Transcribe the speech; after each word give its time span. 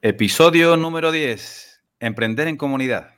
Episodio 0.00 0.76
número 0.76 1.10
10. 1.10 1.82
Emprender 1.98 2.46
en 2.46 2.56
comunidad. 2.56 3.17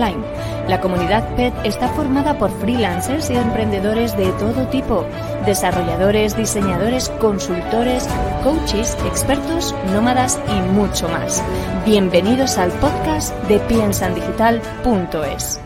La 0.00 0.80
comunidad 0.80 1.36
PET 1.36 1.52
está 1.62 1.88
formada 1.88 2.38
por 2.38 2.50
freelancers 2.58 3.28
y 3.28 3.34
emprendedores 3.34 4.16
de 4.16 4.32
todo 4.32 4.66
tipo, 4.68 5.04
desarrolladores, 5.44 6.34
diseñadores, 6.38 7.10
consultores, 7.20 8.08
coaches, 8.42 8.96
expertos, 9.04 9.74
nómadas 9.92 10.40
y 10.48 10.72
mucho 10.72 11.06
más. 11.10 11.44
Bienvenidos 11.84 12.56
al 12.56 12.70
podcast 12.72 13.34
de 13.44 13.58
piensandigital.es. 13.58 15.60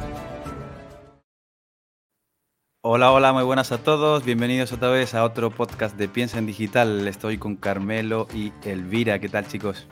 Hola, 2.82 3.12
hola, 3.12 3.32
muy 3.32 3.45
buenas 3.45 3.71
a 3.71 3.79
todos. 3.79 4.24
Bienvenidos 4.24 4.73
otra 4.73 4.88
vez 4.88 5.15
a 5.15 5.24
otro 5.24 5.51
podcast 5.51 5.96
de 5.96 6.09
Piensa 6.09 6.38
en 6.38 6.46
Digital. 6.46 7.07
Estoy 7.07 7.38
con 7.38 7.55
Carmelo 7.55 8.27
y 8.35 8.52
Elvira. 8.65 9.21
¿Qué 9.21 9.29
tal, 9.29 9.46
chicos? 9.46 9.87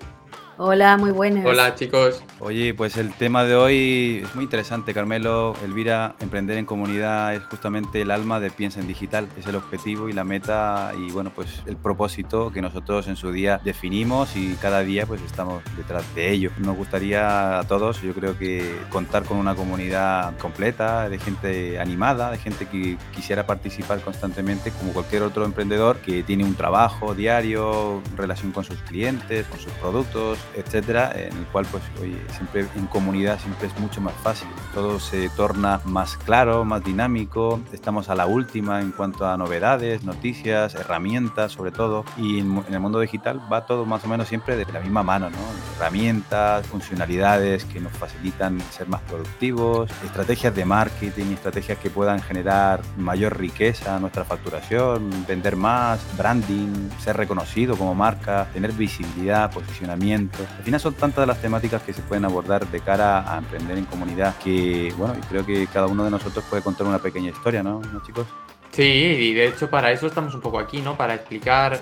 Hola, 0.65 0.97
muy 0.97 1.11
buenas. 1.11 1.45
Hola 1.45 1.75
chicos. 1.75 2.23
Oye, 2.39 2.73
pues 2.73 2.97
el 2.97 3.13
tema 3.13 3.43
de 3.43 3.57
hoy 3.57 4.21
es 4.23 4.33
muy 4.37 4.45
interesante, 4.45 4.95
Carmelo. 4.95 5.57
Elvira, 5.65 6.15
emprender 6.21 6.57
en 6.57 6.67
comunidad 6.67 7.35
es 7.35 7.43
justamente 7.47 8.01
el 8.01 8.13
alma 8.13 8.39
de 8.39 8.53
Piensa 8.53 8.79
en 8.79 8.87
Digital. 8.87 9.27
Es 9.37 9.45
el 9.49 9.57
objetivo 9.57 10.09
y 10.09 10.13
la 10.13 10.23
meta 10.23 10.93
y 10.97 11.11
bueno, 11.11 11.33
pues 11.35 11.49
el 11.67 11.77
propósito 11.77 12.53
que 12.53 12.63
nosotros 12.63 13.09
en 13.09 13.17
su 13.17 13.33
día 13.33 13.61
definimos 13.65 14.37
y 14.37 14.55
cada 14.63 14.85
día 14.85 15.05
pues 15.05 15.21
estamos 15.23 15.65
detrás 15.77 16.05
de 16.15 16.31
ello. 16.31 16.53
Nos 16.59 16.77
gustaría 16.77 17.59
a 17.59 17.65
todos, 17.65 18.01
yo 18.01 18.15
creo 18.15 18.39
que 18.39 18.79
contar 18.89 19.25
con 19.25 19.39
una 19.39 19.57
comunidad 19.57 20.39
completa, 20.39 21.09
de 21.09 21.19
gente 21.19 21.81
animada, 21.81 22.31
de 22.31 22.39
gente 22.39 22.67
que 22.67 22.97
quisiera 23.13 23.49
participar 23.49 24.01
constantemente 24.01 24.71
como 24.71 24.93
cualquier 24.93 25.25
otro 25.25 25.45
emprendedor 25.45 25.97
que 25.97 26.23
tiene 26.23 26.45
un 26.45 26.55
trabajo 26.55 27.17
diario, 27.17 28.01
relación 28.17 28.53
con 28.53 28.63
sus 28.63 28.81
clientes, 28.83 29.45
con 29.49 29.59
sus 29.59 29.73
productos 29.73 30.39
etcétera, 30.55 31.13
en 31.15 31.37
el 31.37 31.45
cual 31.47 31.67
pues 31.71 31.83
oye, 32.01 32.19
siempre 32.37 32.67
en 32.77 32.87
comunidad 32.87 33.39
siempre 33.41 33.69
es 33.69 33.79
mucho 33.79 34.01
más 34.01 34.15
fácil, 34.23 34.49
todo 34.75 35.01
se 35.01 35.29
torna 35.31 35.81
más 35.85 36.17
claro, 36.17 36.65
más 36.65 36.85
dinámico, 36.85 37.61
estamos 37.73 38.09
a 38.09 38.15
la 38.15 38.27
última 38.27 38.81
en 38.81 38.93
cuanto 38.93 39.27
a 39.27 39.37
novedades, 39.37 40.05
noticias, 40.05 40.75
herramientas 40.75 41.53
sobre 41.53 41.71
todo, 41.71 42.05
y 42.17 42.41
en, 42.41 42.65
el 42.71 42.81
mundo 42.81 43.01
digital 43.01 43.41
va 43.53 43.67
todo 43.67 43.85
más 43.85 44.05
o 44.05 44.09
menos 44.09 44.29
siempre 44.29 44.57
de 44.57 44.71
la 44.73 44.81
misma 44.81 45.03
mano, 45.03 45.31
¿no? 45.31 45.37
Herramientas, 45.77 46.67
funcionalidades 46.67 47.65
que 47.65 47.81
nos 47.81 47.93
facilitan 47.93 48.61
ser 48.71 48.89
más 48.89 49.01
productivos, 49.03 49.91
estrategias 50.05 50.55
de 50.55 50.65
marketing, 50.65 51.33
estrategias 51.33 51.79
que 51.79 51.91
puedan 51.91 52.21
generar 52.21 52.81
mayor 52.97 53.39
riqueza 53.39 53.97
a 53.97 54.01
nuestra 54.01 54.25
facturación, 54.25 55.11
vender 55.27 55.57
más, 55.57 56.01
branding, 56.17 56.91
ser 56.99 57.17
reconocido 57.17 57.77
como 57.77 57.95
marca, 57.95 58.49
tener 58.53 58.73
visibilidad, 58.73 59.51
posicionamiento, 59.51 60.32
al 60.41 60.65
final 60.65 60.81
son 60.81 60.95
tantas 60.95 61.27
las 61.27 61.41
temáticas 61.41 61.83
que 61.83 61.93
se 61.93 62.03
pueden 62.03 62.25
abordar 62.25 62.67
de 62.67 62.81
cara 62.81 63.33
a 63.33 63.39
emprender 63.39 63.79
en 63.79 63.85
comunidad 63.85 64.37
que, 64.39 64.93
bueno, 64.97 65.15
creo 65.29 65.45
que 65.45 65.67
cada 65.67 65.87
uno 65.87 66.05
de 66.05 66.11
nosotros 66.11 66.45
puede 66.49 66.63
contar 66.63 66.87
una 66.87 66.99
pequeña 66.99 67.31
historia, 67.31 67.63
¿no, 67.63 67.81
¿No 67.81 68.03
chicos? 68.03 68.27
Sí, 68.71 68.83
y 68.83 69.35
de 69.35 69.49
hecho 69.49 69.69
para 69.69 69.93
eso 69.93 70.07
estamos 70.07 70.35
un 70.35 70.41
poco 70.41 70.59
aquí, 70.59 70.81
¿no? 70.81 70.97
Para 70.97 71.15
explicar 71.15 71.81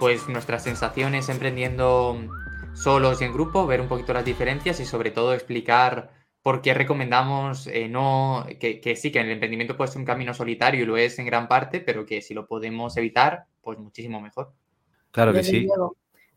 pues 0.00 0.28
nuestras 0.28 0.64
sensaciones 0.64 1.28
emprendiendo 1.28 2.18
solos 2.74 3.22
y 3.22 3.24
en 3.24 3.32
grupo, 3.32 3.66
ver 3.66 3.80
un 3.80 3.88
poquito 3.88 4.12
las 4.12 4.24
diferencias 4.24 4.80
y 4.80 4.84
sobre 4.84 5.12
todo 5.12 5.32
explicar 5.32 6.10
por 6.42 6.60
qué 6.60 6.74
recomendamos 6.74 7.68
eh, 7.68 7.88
no 7.88 8.44
que, 8.60 8.80
que, 8.80 8.96
sí, 8.96 9.12
que 9.12 9.20
el 9.20 9.30
emprendimiento 9.30 9.76
puede 9.76 9.92
ser 9.92 10.00
un 10.00 10.04
camino 10.04 10.34
solitario 10.34 10.82
y 10.82 10.86
lo 10.86 10.96
es 10.96 11.18
en 11.20 11.26
gran 11.26 11.46
parte, 11.46 11.80
pero 11.80 12.04
que 12.04 12.20
si 12.20 12.34
lo 12.34 12.46
podemos 12.46 12.96
evitar, 12.96 13.46
pues 13.62 13.78
muchísimo 13.78 14.20
mejor. 14.20 14.52
Claro 15.12 15.32
que 15.32 15.44
sí. 15.44 15.68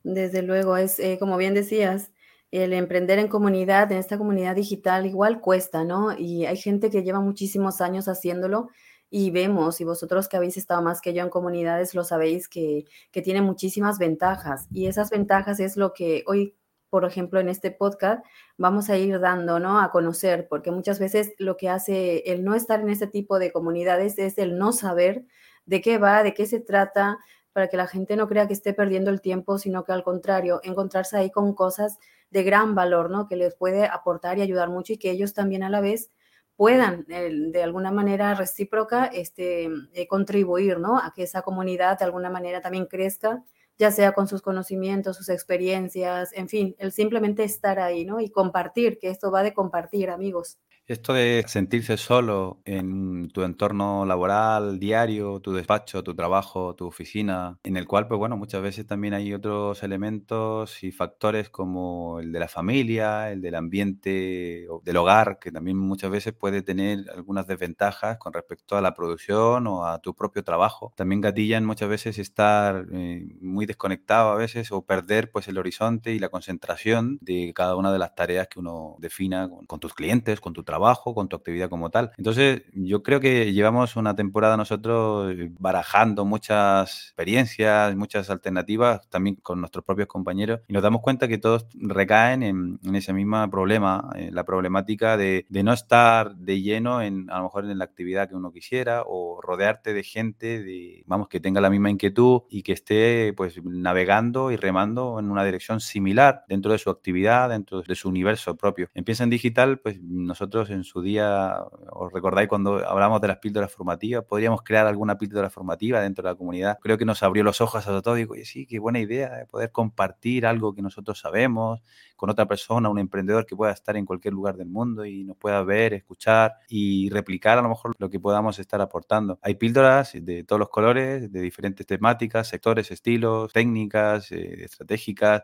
Desde 0.04 0.42
luego, 0.42 0.78
es 0.78 1.00
eh, 1.00 1.18
como 1.20 1.38
bien 1.38 1.54
decías, 1.54 2.12
el 2.52 2.74
emprender 2.74 3.20
en 3.20 3.28
comunidad, 3.28 3.92
en 3.92 3.98
esta 3.98 4.18
comunidad 4.18 4.56
digital, 4.56 5.06
igual 5.06 5.42
cuesta, 5.42 5.84
¿no? 5.84 6.18
Y 6.18 6.46
hay 6.46 6.58
gente 6.58 6.90
que 6.90 7.04
lleva 7.04 7.20
muchísimos 7.20 7.82
años 7.82 8.08
haciéndolo 8.08 8.70
y 9.10 9.32
vemos, 9.32 9.80
y 9.82 9.86
vosotros 9.86 10.28
que 10.28 10.38
habéis 10.38 10.58
estado 10.58 10.82
más 10.82 11.02
que 11.02 11.14
yo 11.14 11.24
en 11.24 11.30
comunidades, 11.30 11.94
lo 11.96 12.04
sabéis, 12.04 12.50
que, 12.50 12.86
que 13.12 13.22
tiene 13.22 13.42
muchísimas 13.42 14.00
ventajas. 14.00 14.68
Y 14.72 14.88
esas 14.88 15.10
ventajas 15.10 15.60
es 15.60 15.78
lo 15.78 15.94
que 15.94 16.24
hoy, 16.28 16.56
por 16.90 17.06
ejemplo, 17.06 17.40
en 17.40 17.50
este 17.50 17.72
podcast 17.72 18.24
vamos 18.58 18.90
a 18.90 18.98
ir 18.98 19.20
dando, 19.20 19.60
¿no? 19.60 19.80
A 19.80 19.92
conocer, 19.92 20.48
porque 20.50 20.72
muchas 20.72 21.00
veces 21.00 21.34
lo 21.38 21.58
que 21.58 21.70
hace 21.70 22.32
el 22.32 22.44
no 22.44 22.56
estar 22.56 22.82
en 22.82 22.90
este 22.90 23.08
tipo 23.08 23.40
de 23.40 23.52
comunidades 23.52 24.18
es 24.20 24.38
el 24.38 24.58
no 24.58 24.72
saber 24.74 25.26
de 25.66 25.82
qué 25.82 25.98
va, 25.98 26.24
de 26.24 26.34
qué 26.34 26.46
se 26.46 26.60
trata, 26.60 27.18
para 27.58 27.70
que 27.70 27.78
la 27.78 27.88
gente 27.88 28.16
no 28.16 28.28
crea 28.28 28.46
que 28.46 28.54
esté 28.54 28.72
perdiendo 28.72 29.10
el 29.10 29.20
tiempo, 29.20 29.58
sino 29.58 29.84
que 29.84 29.92
al 29.92 30.04
contrario, 30.04 30.60
encontrarse 30.62 31.18
ahí 31.18 31.32
con 31.32 31.56
cosas 31.56 31.98
de 32.30 32.44
gran 32.44 32.76
valor, 32.76 33.10
¿no? 33.10 33.28
Que 33.28 33.36
les 33.36 33.56
puede 33.56 33.88
aportar 33.88 34.38
y 34.38 34.44
ayudar 34.44 34.70
mucho 34.70 34.94
y 34.94 35.00
que 35.00 35.10
ellos 35.10 35.34
también 35.34 35.64
a 35.64 35.70
la 35.72 35.82
vez 35.82 36.12
puedan 36.56 37.08
eh, 37.10 37.32
de 37.34 37.64
alguna 37.64 37.90
manera 37.90 38.36
recíproca 38.36 39.06
este, 39.06 39.72
eh, 39.94 40.08
contribuir, 40.08 40.78
¿no? 40.78 41.00
A 41.00 41.14
que 41.16 41.24
esa 41.24 41.42
comunidad 41.42 41.98
de 41.98 42.06
alguna 42.06 42.30
manera 42.30 42.62
también 42.62 42.86
crezca, 42.86 43.44
ya 43.80 43.90
sea 43.90 44.12
con 44.12 44.28
sus 44.28 44.44
conocimientos, 44.44 45.18
sus 45.18 45.30
experiencias, 45.30 46.34
en 46.34 46.50
fin, 46.50 46.76
el 46.78 46.92
simplemente 46.92 47.44
estar 47.44 47.80
ahí, 47.80 48.06
¿no? 48.06 48.20
Y 48.20 48.30
compartir, 48.30 49.00
que 49.00 49.10
esto 49.10 49.32
va 49.32 49.42
de 49.42 49.56
compartir, 49.56 50.12
amigos. 50.12 50.60
Esto 50.90 51.12
de 51.12 51.44
sentirse 51.50 51.98
solo 51.98 52.62
en 52.64 53.28
tu 53.32 53.44
entorno 53.44 54.06
laboral, 54.06 54.80
diario, 54.80 55.42
tu 55.42 55.52
despacho, 55.52 56.02
tu 56.02 56.16
trabajo, 56.16 56.76
tu 56.76 56.88
oficina, 56.88 57.60
en 57.66 57.76
el 57.76 57.86
cual, 57.86 58.08
pues 58.08 58.18
bueno, 58.18 58.38
muchas 58.38 58.62
veces 58.62 58.88
también 58.88 59.14
hay 59.14 59.34
otros 59.34 59.84
elementos 59.84 60.82
y 60.86 60.94
factores 60.94 61.50
como 61.50 62.22
el 62.22 62.32
de 62.32 62.40
la 62.40 62.48
familia, 62.48 63.30
el 63.34 63.42
del 63.42 63.56
ambiente 63.56 64.66
del 64.84 64.96
hogar, 64.96 65.40
que 65.40 65.52
también 65.52 65.78
muchas 65.78 66.10
veces 66.10 66.32
puede 66.34 66.62
tener 66.62 67.00
algunas 67.14 67.48
desventajas 67.48 68.18
con 68.18 68.32
respecto 68.32 68.78
a 68.78 68.82
la 68.82 68.94
producción 68.94 69.68
o 69.68 69.86
a 69.86 70.00
tu 70.00 70.16
propio 70.16 70.42
trabajo. 70.46 70.94
También 70.96 71.20
gatillan 71.20 71.66
muchas 71.66 71.90
veces 71.90 72.18
estar 72.18 72.86
eh, 72.94 73.28
muy 73.42 73.66
desconectado 73.66 74.30
a 74.32 74.36
veces 74.36 74.72
o 74.72 74.86
perder 74.86 75.32
pues 75.32 75.50
el 75.50 75.58
horizonte 75.58 76.14
y 76.14 76.20
la 76.20 76.30
concentración 76.30 77.18
de 77.20 77.52
cada 77.54 77.76
una 77.76 77.92
de 77.92 78.00
las 78.00 78.16
tareas 78.16 78.48
que 78.48 78.60
uno 78.62 78.96
defina 79.00 79.50
con, 79.50 79.66
con 79.66 79.82
tus 79.82 79.94
clientes, 79.94 80.40
con 80.40 80.54
tu 80.54 80.64
trabajo 80.64 80.77
trabajo, 80.78 81.16
con 81.16 81.28
tu 81.28 81.36
actividad 81.36 81.70
como 81.70 81.90
tal. 81.90 82.12
Entonces, 82.18 82.62
yo 82.74 83.02
creo 83.02 83.20
que 83.20 83.52
llevamos 83.52 83.96
una 83.96 84.16
temporada 84.16 84.58
nosotros 84.58 85.34
eh, 85.34 85.50
barajando 85.60 86.24
muchas 86.24 87.06
experiencias, 87.08 87.96
muchas 87.96 88.30
alternativas, 88.30 89.10
también 89.10 89.38
con 89.38 89.60
nuestros 89.60 89.84
propios 89.84 90.08
compañeros, 90.08 90.62
y 90.68 90.74
nos 90.74 90.84
damos 90.84 91.02
cuenta 91.02 91.28
que 91.28 91.40
todos 91.40 91.66
recaen 91.74 92.44
en, 92.44 92.80
ese 92.94 93.12
mismo 93.12 93.50
problema, 93.50 94.12
en 94.16 94.36
la 94.36 94.44
problemática 94.44 95.18
de, 95.18 95.46
no 95.50 95.74
estar 95.74 96.36
de 96.36 96.62
lleno 96.62 97.02
en, 97.02 97.28
a 97.32 97.38
lo 97.38 97.46
mejor 97.46 97.66
en 97.66 97.80
la 97.80 97.86
actividad 97.86 98.30
que 98.30 98.36
uno 98.36 98.52
quisiera, 98.52 99.02
o 99.08 99.42
rodearte 99.42 99.94
de 99.94 100.04
gente, 100.04 101.04
vamos, 101.08 101.28
que 101.28 101.40
tenga 101.40 101.60
la 101.60 101.72
misma 101.72 101.90
inquietud 101.90 102.42
y 102.52 102.62
que 102.62 102.74
esté 102.74 103.34
pues 103.36 103.60
navegando 103.64 104.52
y 104.52 104.58
remando 104.58 105.20
en 105.20 105.32
una 105.32 105.44
dirección 105.44 105.80
similar 105.80 106.44
dentro 106.48 106.72
de 106.72 106.78
su 106.78 106.92
actividad, 106.92 107.50
dentro 107.50 107.82
de 107.82 107.96
su 107.96 108.10
universo 108.10 108.56
propio. 108.56 108.90
Empieza 108.94 109.24
en 109.24 109.32
digital, 109.32 109.80
pues 109.80 110.00
nosotros 110.02 110.67
en 110.70 110.84
su 110.84 111.02
día, 111.02 111.56
os 111.92 112.12
recordáis 112.12 112.48
cuando 112.50 112.88
hablamos 112.88 113.22
de 113.22 113.28
las 113.28 113.38
píldoras 113.38 113.72
formativas, 113.72 114.24
podríamos 114.24 114.62
crear 114.64 114.88
alguna 114.88 115.18
píldora 115.18 115.50
formativa 115.50 116.02
dentro 116.02 116.24
de 116.24 116.30
la 116.32 116.36
comunidad. 116.36 116.78
Creo 116.82 116.98
que 116.98 117.06
nos 117.06 117.24
abrió 117.24 117.44
los 117.44 117.62
ojos 117.62 117.88
a 117.88 118.02
todos 118.02 118.18
y 118.18 118.22
digo, 118.22 118.36
sí, 118.44 118.66
qué 118.66 118.80
buena 118.80 119.00
idea, 119.00 119.46
poder 119.50 119.72
compartir 119.72 120.46
algo 120.46 120.74
que 120.74 120.82
nosotros 120.82 121.20
sabemos 121.20 121.82
con 122.16 122.30
otra 122.30 122.48
persona, 122.48 122.90
un 122.90 123.00
emprendedor 123.00 123.46
que 123.46 123.56
pueda 123.56 123.72
estar 123.72 123.96
en 123.96 124.06
cualquier 124.06 124.34
lugar 124.34 124.58
del 124.58 124.68
mundo 124.68 125.06
y 125.06 125.24
nos 125.24 125.38
pueda 125.38 125.64
ver, 125.64 125.94
escuchar 125.94 126.54
y 126.68 127.10
replicar 127.10 127.58
a 127.58 127.62
lo 127.62 127.70
mejor 127.70 127.94
lo 127.98 128.10
que 128.10 128.20
podamos 128.20 128.60
estar 128.60 128.82
aportando. 128.82 129.40
Hay 129.42 129.56
píldoras 129.56 130.14
de 130.14 130.44
todos 130.44 130.60
los 130.60 130.70
colores, 130.70 131.32
de 131.32 131.42
diferentes 131.42 131.86
temáticas, 131.86 132.48
sectores, 132.48 132.92
estilos, 132.92 133.54
técnicas, 133.54 134.32
eh, 134.32 134.64
estratégicas 134.64 135.44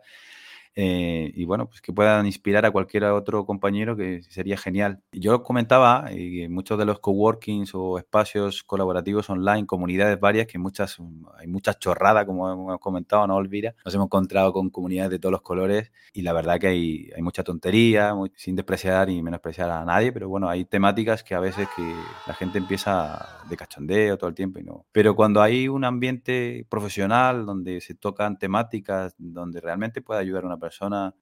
eh, 0.75 1.31
y 1.35 1.45
bueno, 1.45 1.67
pues 1.67 1.81
que 1.81 1.93
puedan 1.93 2.25
inspirar 2.25 2.65
a 2.65 2.71
cualquier 2.71 3.05
otro 3.05 3.45
compañero 3.45 3.95
que 3.95 4.23
sería 4.23 4.57
genial. 4.57 5.01
Yo 5.11 5.43
comentaba, 5.43 6.11
y 6.11 6.47
muchos 6.49 6.79
de 6.79 6.85
los 6.85 6.99
coworkings 6.99 7.71
o 7.75 7.97
espacios 7.97 8.63
colaborativos 8.63 9.29
online, 9.29 9.67
comunidades 9.67 10.19
varias, 10.19 10.47
que 10.47 10.57
muchas, 10.57 10.97
hay 11.37 11.47
muchas 11.47 11.77
chorradas, 11.79 12.25
como 12.25 12.51
hemos 12.51 12.79
comentado, 12.79 13.27
no 13.27 13.35
olvida, 13.35 13.75
nos 13.85 13.93
hemos 13.93 14.07
encontrado 14.07 14.51
con 14.51 14.69
comunidades 14.69 15.11
de 15.11 15.19
todos 15.19 15.31
los 15.31 15.41
colores 15.41 15.91
y 16.11 16.23
la 16.23 16.33
verdad 16.33 16.59
que 16.59 16.67
hay, 16.67 17.09
hay 17.15 17.21
mucha 17.21 17.43
tontería, 17.43 18.13
sin 18.35 18.55
despreciar 18.55 19.09
y 19.09 19.21
menospreciar 19.21 19.69
a 19.69 19.85
nadie, 19.85 20.11
pero 20.11 20.27
bueno, 20.27 20.49
hay 20.49 20.65
temáticas 20.65 21.23
que 21.23 21.35
a 21.35 21.39
veces 21.39 21.67
que 21.75 21.93
la 22.25 22.33
gente 22.33 22.57
empieza 22.57 23.41
de 23.47 23.57
cachondeo 23.57 24.17
todo 24.17 24.29
el 24.29 24.35
tiempo 24.35 24.59
y 24.59 24.63
no. 24.63 24.85
Pero 24.91 25.15
cuando 25.15 25.41
hay 25.41 25.67
un 25.67 25.85
ambiente 25.85 26.65
profesional 26.69 27.45
donde 27.45 27.81
se 27.81 27.93
tocan 27.93 28.37
temáticas, 28.39 29.15
donde 29.17 29.61
realmente 29.61 30.01
puede 30.01 30.19
ayudar 30.19 30.43
a 30.43 30.47
una 30.47 30.57
persona 30.57 30.62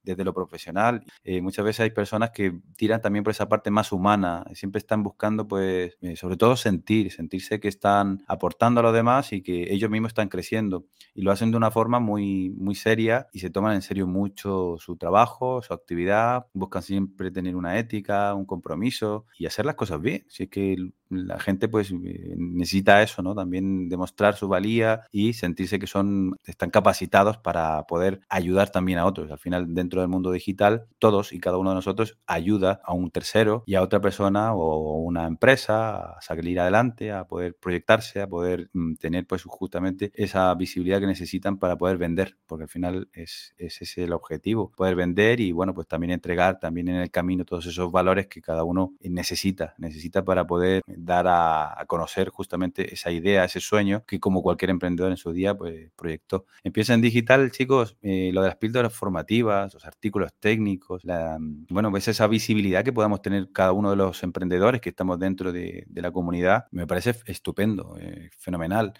desde 0.02 0.24
lo 0.24 0.34
profesional, 0.34 1.04
eh, 1.24 1.40
muchas 1.40 1.64
veces 1.64 1.80
hay 1.80 1.90
personas 1.90 2.30
que 2.30 2.60
tiran 2.76 3.00
también 3.00 3.24
por 3.24 3.30
esa 3.30 3.48
parte 3.48 3.70
más 3.70 3.92
humana, 3.92 4.44
siempre 4.54 4.78
están 4.78 5.02
buscando 5.02 5.46
pues 5.48 5.96
eh, 6.00 6.16
sobre 6.16 6.36
todo 6.36 6.56
sentir, 6.56 7.12
sentirse 7.12 7.60
que 7.60 7.68
están 7.68 8.24
aportando 8.26 8.80
a 8.80 8.82
los 8.82 8.94
demás 8.94 9.32
y 9.32 9.42
que 9.42 9.72
ellos 9.72 9.90
mismos 9.90 10.10
están 10.10 10.28
creciendo 10.28 10.86
y 11.14 11.22
lo 11.22 11.30
hacen 11.30 11.50
de 11.50 11.56
una 11.56 11.70
forma 11.70 12.00
muy, 12.00 12.50
muy 12.50 12.74
seria 12.74 13.28
y 13.32 13.40
se 13.40 13.50
toman 13.50 13.74
en 13.74 13.82
serio 13.82 14.06
mucho 14.06 14.76
su 14.78 14.96
trabajo, 14.96 15.62
su 15.62 15.74
actividad, 15.74 16.46
buscan 16.52 16.82
siempre 16.82 17.30
tener 17.30 17.56
una 17.56 17.78
ética, 17.78 18.34
un 18.34 18.46
compromiso 18.46 19.26
y 19.38 19.46
hacer 19.46 19.66
las 19.66 19.74
cosas 19.74 20.00
bien. 20.00 20.24
Si 20.28 20.44
es 20.44 20.48
que 20.48 20.76
la 21.12 21.38
gente 21.38 21.68
pues 21.68 21.90
eh, 21.92 22.34
necesita 22.36 23.02
eso, 23.02 23.22
¿no? 23.22 23.34
También 23.34 23.88
demostrar 23.88 24.34
su 24.34 24.48
valía 24.48 25.02
y 25.10 25.34
sentirse 25.34 25.78
que 25.78 25.86
son, 25.86 26.36
están 26.44 26.70
capacitados 26.70 27.38
para 27.38 27.82
poder 27.84 28.20
ayudar 28.28 28.70
también 28.70 28.98
a 28.98 29.06
otros. 29.06 29.30
Al 29.32 29.38
final, 29.38 29.74
dentro 29.74 30.00
del 30.00 30.08
mundo 30.08 30.30
digital, 30.32 30.86
todos 30.98 31.32
y 31.32 31.40
cada 31.40 31.58
uno 31.58 31.70
de 31.70 31.76
nosotros 31.76 32.18
ayuda 32.26 32.80
a 32.84 32.92
un 32.92 33.10
tercero 33.10 33.64
y 33.66 33.74
a 33.74 33.82
otra 33.82 34.00
persona 34.00 34.54
o 34.54 34.96
una 35.02 35.26
empresa 35.26 36.16
a 36.16 36.20
salir 36.20 36.60
adelante, 36.60 37.12
a 37.12 37.24
poder 37.24 37.56
proyectarse, 37.56 38.20
a 38.20 38.26
poder 38.26 38.70
mm, 38.72 38.94
tener 38.94 39.26
pues 39.26 39.42
justamente 39.44 40.12
esa 40.14 40.54
visibilidad 40.54 41.00
que 41.00 41.06
necesitan 41.06 41.58
para 41.58 41.76
poder 41.76 41.98
vender, 41.98 42.36
porque 42.46 42.64
al 42.64 42.68
final 42.68 43.08
es, 43.12 43.54
ese 43.58 43.84
es 43.84 43.98
el 43.98 44.12
objetivo, 44.12 44.72
poder 44.76 44.94
vender 44.94 45.40
y 45.40 45.52
bueno, 45.52 45.74
pues 45.74 45.86
también 45.86 46.12
entregar 46.12 46.58
también 46.58 46.88
en 46.88 46.96
el 46.96 47.10
camino 47.10 47.44
todos 47.44 47.66
esos 47.66 47.90
valores 47.90 48.26
que 48.26 48.40
cada 48.40 48.64
uno 48.64 48.94
necesita, 49.00 49.74
necesita 49.78 50.24
para 50.24 50.46
poder 50.46 50.82
dar 50.86 51.26
a, 51.28 51.84
conocer 51.86 52.30
justamente 52.30 52.94
esa 52.94 53.10
idea, 53.10 53.44
ese 53.44 53.60
sueño 53.60 54.04
que 54.06 54.20
como 54.20 54.42
cualquier 54.42 54.70
emprendedor 54.70 55.10
en 55.10 55.16
su 55.16 55.32
día 55.32 55.54
pues 55.54 55.90
proyectó. 55.96 56.46
Empieza 56.62 56.94
en 56.94 57.00
digital, 57.00 57.50
chicos, 57.50 57.96
eh, 58.02 58.30
lo 58.32 58.42
de 58.42 58.48
las 58.48 58.56
píldoras 58.56 58.94
formativas, 58.94 59.21
los 59.28 59.84
artículos 59.84 60.32
técnicos, 60.38 61.04
la, 61.04 61.38
bueno, 61.70 61.90
pues 61.90 62.08
esa 62.08 62.26
visibilidad 62.26 62.84
que 62.84 62.92
podamos 62.92 63.22
tener 63.22 63.50
cada 63.52 63.72
uno 63.72 63.90
de 63.90 63.96
los 63.96 64.22
emprendedores 64.22 64.80
que 64.80 64.90
estamos 64.90 65.18
dentro 65.18 65.52
de, 65.52 65.86
la 65.94 66.10
comunidad, 66.10 66.66
me 66.70 66.86
parece 66.86 67.14
estupendo, 67.26 67.96
eh, 67.98 68.30
fenomenal 68.38 68.92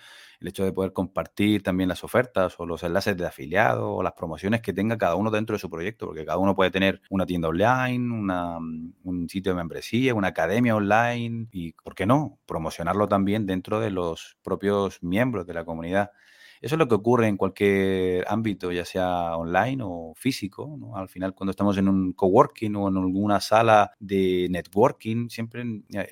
el 0.42 0.48
hecho 0.48 0.64
de 0.64 0.72
poder 0.72 0.92
compartir 0.92 1.62
también 1.62 1.88
las 1.88 2.04
ofertas 2.04 2.58
o 2.58 2.66
los 2.66 2.82
enlaces 2.82 3.16
de 3.16 3.24
afiliado 3.26 3.92
o 3.92 4.02
las 4.02 4.12
promociones 4.12 4.60
que 4.60 4.72
tenga 4.72 4.98
cada 4.98 5.14
uno 5.14 5.30
dentro 5.30 5.54
de 5.54 5.60
su 5.60 5.70
proyecto, 5.70 6.06
porque 6.06 6.24
cada 6.24 6.38
uno 6.38 6.54
puede 6.54 6.70
tener 6.70 7.00
una 7.10 7.26
tienda 7.26 7.48
online, 7.48 8.12
un 9.04 9.28
sitio 9.28 9.52
de 9.52 9.56
membresía, 9.56 10.14
una 10.14 10.28
academia 10.28 10.74
online 10.74 11.46
y, 11.52 11.72
¿por 11.72 11.94
qué 11.94 12.06
no?, 12.06 12.38
promocionarlo 12.46 13.08
también 13.08 13.46
dentro 13.46 13.80
de 13.80 13.90
los 13.90 14.36
propios 14.42 15.02
miembros 15.02 15.46
de 15.46 15.54
la 15.54 15.64
comunidad. 15.64 16.10
Eso 16.62 16.76
es 16.76 16.78
lo 16.78 16.86
que 16.86 16.94
ocurre 16.94 17.26
en 17.26 17.36
cualquier 17.36 18.24
ámbito, 18.28 18.70
ya 18.70 18.84
sea 18.84 19.36
online 19.36 19.82
o 19.84 20.14
físico. 20.16 20.78
Al 20.94 21.08
final, 21.08 21.34
cuando 21.34 21.50
estamos 21.50 21.76
en 21.76 21.88
un 21.88 22.12
coworking 22.12 22.76
o 22.76 22.88
en 22.88 22.96
alguna 22.98 23.40
sala 23.40 23.90
de 23.98 24.46
networking, 24.48 25.28
siempre 25.28 25.64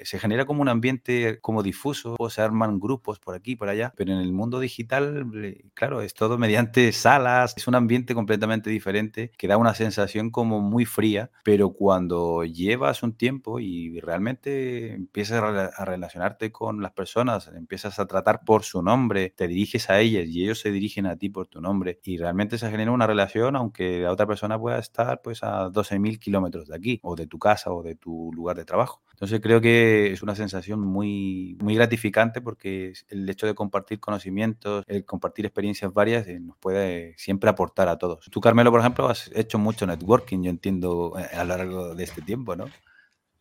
se 0.03 0.19
genera 0.19 0.47
como 0.47 0.63
un 0.63 0.69
ambiente 0.69 1.39
como 1.41 1.63
difuso, 1.63 2.17
se 2.29 2.43
arman 2.43 2.81
grupos 2.81 3.21
por 3.21 3.37
aquí, 3.37 3.55
por 3.55 3.69
allá. 3.69 3.93
Pero 3.97 4.13
en 4.13 4.19
el 4.19 4.33
mundo 4.33 4.59
digital, 4.59 5.25
claro, 5.75 6.03
es 6.03 6.15
todo 6.15 6.37
mediante 6.37 6.91
salas, 6.93 7.55
es 7.57 7.69
un 7.69 7.77
ambiente 7.77 8.15
completamente 8.15 8.71
diferente 8.71 9.31
que 9.39 9.47
da 9.47 9.57
una 9.57 9.75
sensación 9.75 10.31
como 10.31 10.61
muy 10.61 10.85
fría, 10.85 11.31
pero 11.45 11.71
cuando 11.71 12.43
llevas 12.43 13.05
un 13.05 13.17
tiempo 13.17 13.61
y 13.61 14.01
realmente 14.01 14.95
empiezas 14.95 15.43
a 15.77 15.85
relacionarte 15.85 16.51
con 16.51 16.83
las 16.83 16.91
personas, 16.91 17.49
empiezas 17.55 18.01
a 18.01 18.07
tratar 18.07 18.45
por 18.45 18.65
su 18.65 18.83
nombre, 18.83 19.31
te 19.31 19.47
diriges 19.47 19.91
a 19.91 20.01
ellas 20.01 20.27
y 20.29 20.40
ellos 20.45 20.61
se 20.61 20.71
dirigen 20.71 21.07
a 21.07 21.17
ti 21.17 21.29
por 21.29 21.47
tu 21.47 21.61
nombre 21.61 22.01
y 22.05 22.19
realmente 22.19 22.59
se 22.59 22.71
genera 22.71 22.93
una 22.93 23.07
relación 23.07 23.57
aunque 23.57 24.01
la 24.01 24.13
otra 24.13 24.27
persona 24.27 24.59
pueda 24.59 24.79
estar 24.79 25.23
pues 25.23 25.43
a 25.43 25.69
12.000 25.69 26.19
kilómetros 26.19 26.69
de 26.69 26.77
aquí 26.77 27.01
o 27.03 27.17
de 27.17 27.27
tu 27.27 27.39
casa 27.39 27.73
o 27.73 27.83
de 27.83 27.95
tu 27.95 28.31
lugar 28.33 28.57
de 28.57 28.65
trabajo. 28.65 29.03
Entonces 29.13 29.41
creo 29.43 29.61
que 29.61 30.13
es 30.13 30.23
una 30.23 30.35
sensación 30.35 30.81
muy, 30.81 31.59
muy 31.61 31.75
gratificante 31.75 32.41
porque 32.41 32.95
el 33.09 33.29
hecho 33.29 33.47
de 33.47 33.55
compartir 33.55 34.01
conocimientos, 34.01 34.83
el 34.87 35.05
compartir 35.05 35.45
experiencias 35.45 35.93
varias 35.93 36.27
eh, 36.27 36.41
nos 36.41 36.57
puede 36.57 37.15
siempre 37.19 37.51
aportar 37.51 37.89
a 37.89 37.99
todos. 37.99 38.31
Tú, 38.31 38.41
Carmelo, 38.41 38.71
por 38.71 38.81
ejemplo, 38.81 39.09
has 39.09 39.31
hecho 39.35 39.59
mucho 39.59 39.87
networking, 39.87 40.43
yo 40.43 40.51
entiendo, 40.51 41.13
eh, 41.19 41.37
a 41.37 41.45
lo 41.45 41.57
largo 41.57 41.95
de 41.95 42.03
este 42.03 42.23
tiempo, 42.23 42.57
¿no? 42.57 42.67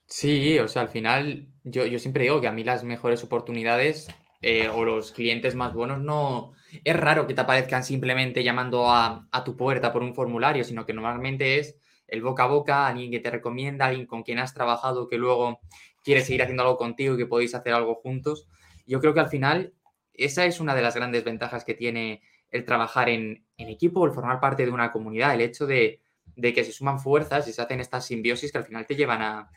Sí, 0.06 0.60
o 0.60 0.68
sea, 0.68 0.81
al 0.81 0.90
final 0.90 1.48
yo, 1.63 1.86
yo 1.86 2.00
siempre 2.00 2.24
digo 2.24 2.42
que 2.42 2.48
a 2.48 2.51
mí 2.51 2.63
las 2.63 2.84
mejores 2.84 3.24
oportunidades 3.24 4.10
eh, 4.41 4.69
o 4.69 4.86
los 4.86 5.12
clientes 5.12 5.56
más 5.56 5.74
buenos 5.74 6.00
no, 6.00 6.53
es 6.83 6.95
raro 6.95 7.27
que 7.27 7.33
te 7.33 7.41
aparezcan 7.41 7.83
simplemente 7.83 8.44
llamando 8.44 8.89
a, 8.89 9.27
tu 9.44 9.57
puerta 9.57 9.91
por 9.91 10.01
un 10.01 10.13
formulario, 10.13 10.63
sino 10.63 10.86
que 10.86 10.94
normalmente 10.94 11.59
es 11.59 11.77
el 12.07 12.21
boca 12.21 12.44
a 12.44 12.47
boca, 12.47 12.88
alguien 12.88 13.12
que 13.12 13.19
te 13.19 13.30
recomienda, 13.30 13.86
alguien 13.86 14.07
con 14.07 14.24
quien 14.24 14.39
has 14.39 14.53
trabajado, 14.53 15.07
que 15.07 15.18
luego 15.18 15.59
quiere 16.03 16.21
seguir 16.21 16.41
haciendo 16.41 16.63
algo 16.63 16.77
contigo 16.77 17.15
y 17.15 17.18
que 17.18 17.25
podéis 17.25 17.53
hacer 17.53 17.74
algo 17.74 17.95
juntos. 17.95 18.47
Yo 18.86 19.00
creo 19.00 19.13
que 19.13 19.19
al 19.19 19.30
final 19.30 19.74
esa 20.13 20.45
es 20.45 20.59
una 20.59 20.75
de 20.75 20.81
las 20.81 20.95
grandes 20.95 21.24
ventajas 21.24 21.63
que 21.63 21.75
tiene 21.75 22.21
el 22.50 22.65
trabajar 22.65 23.09
en, 23.09 23.45
equipo, 23.57 24.06
el 24.06 24.12
formar 24.12 24.39
parte 24.39 24.65
de 24.65 24.71
una 24.71 24.91
comunidad, 24.91 25.33
el 25.33 25.41
hecho 25.41 25.68
de, 25.68 26.01
que 26.41 26.63
se 26.63 26.71
suman 26.71 27.00
fuerzas 27.00 27.47
y 27.47 27.53
se 27.53 27.62
hacen 27.62 27.80
estas 27.80 28.06
simbiosis 28.06 28.51
que 28.51 28.57
al 28.57 28.65
final 28.65 28.86
te 28.86 28.95
llevan 28.95 29.21
a, 29.21 29.51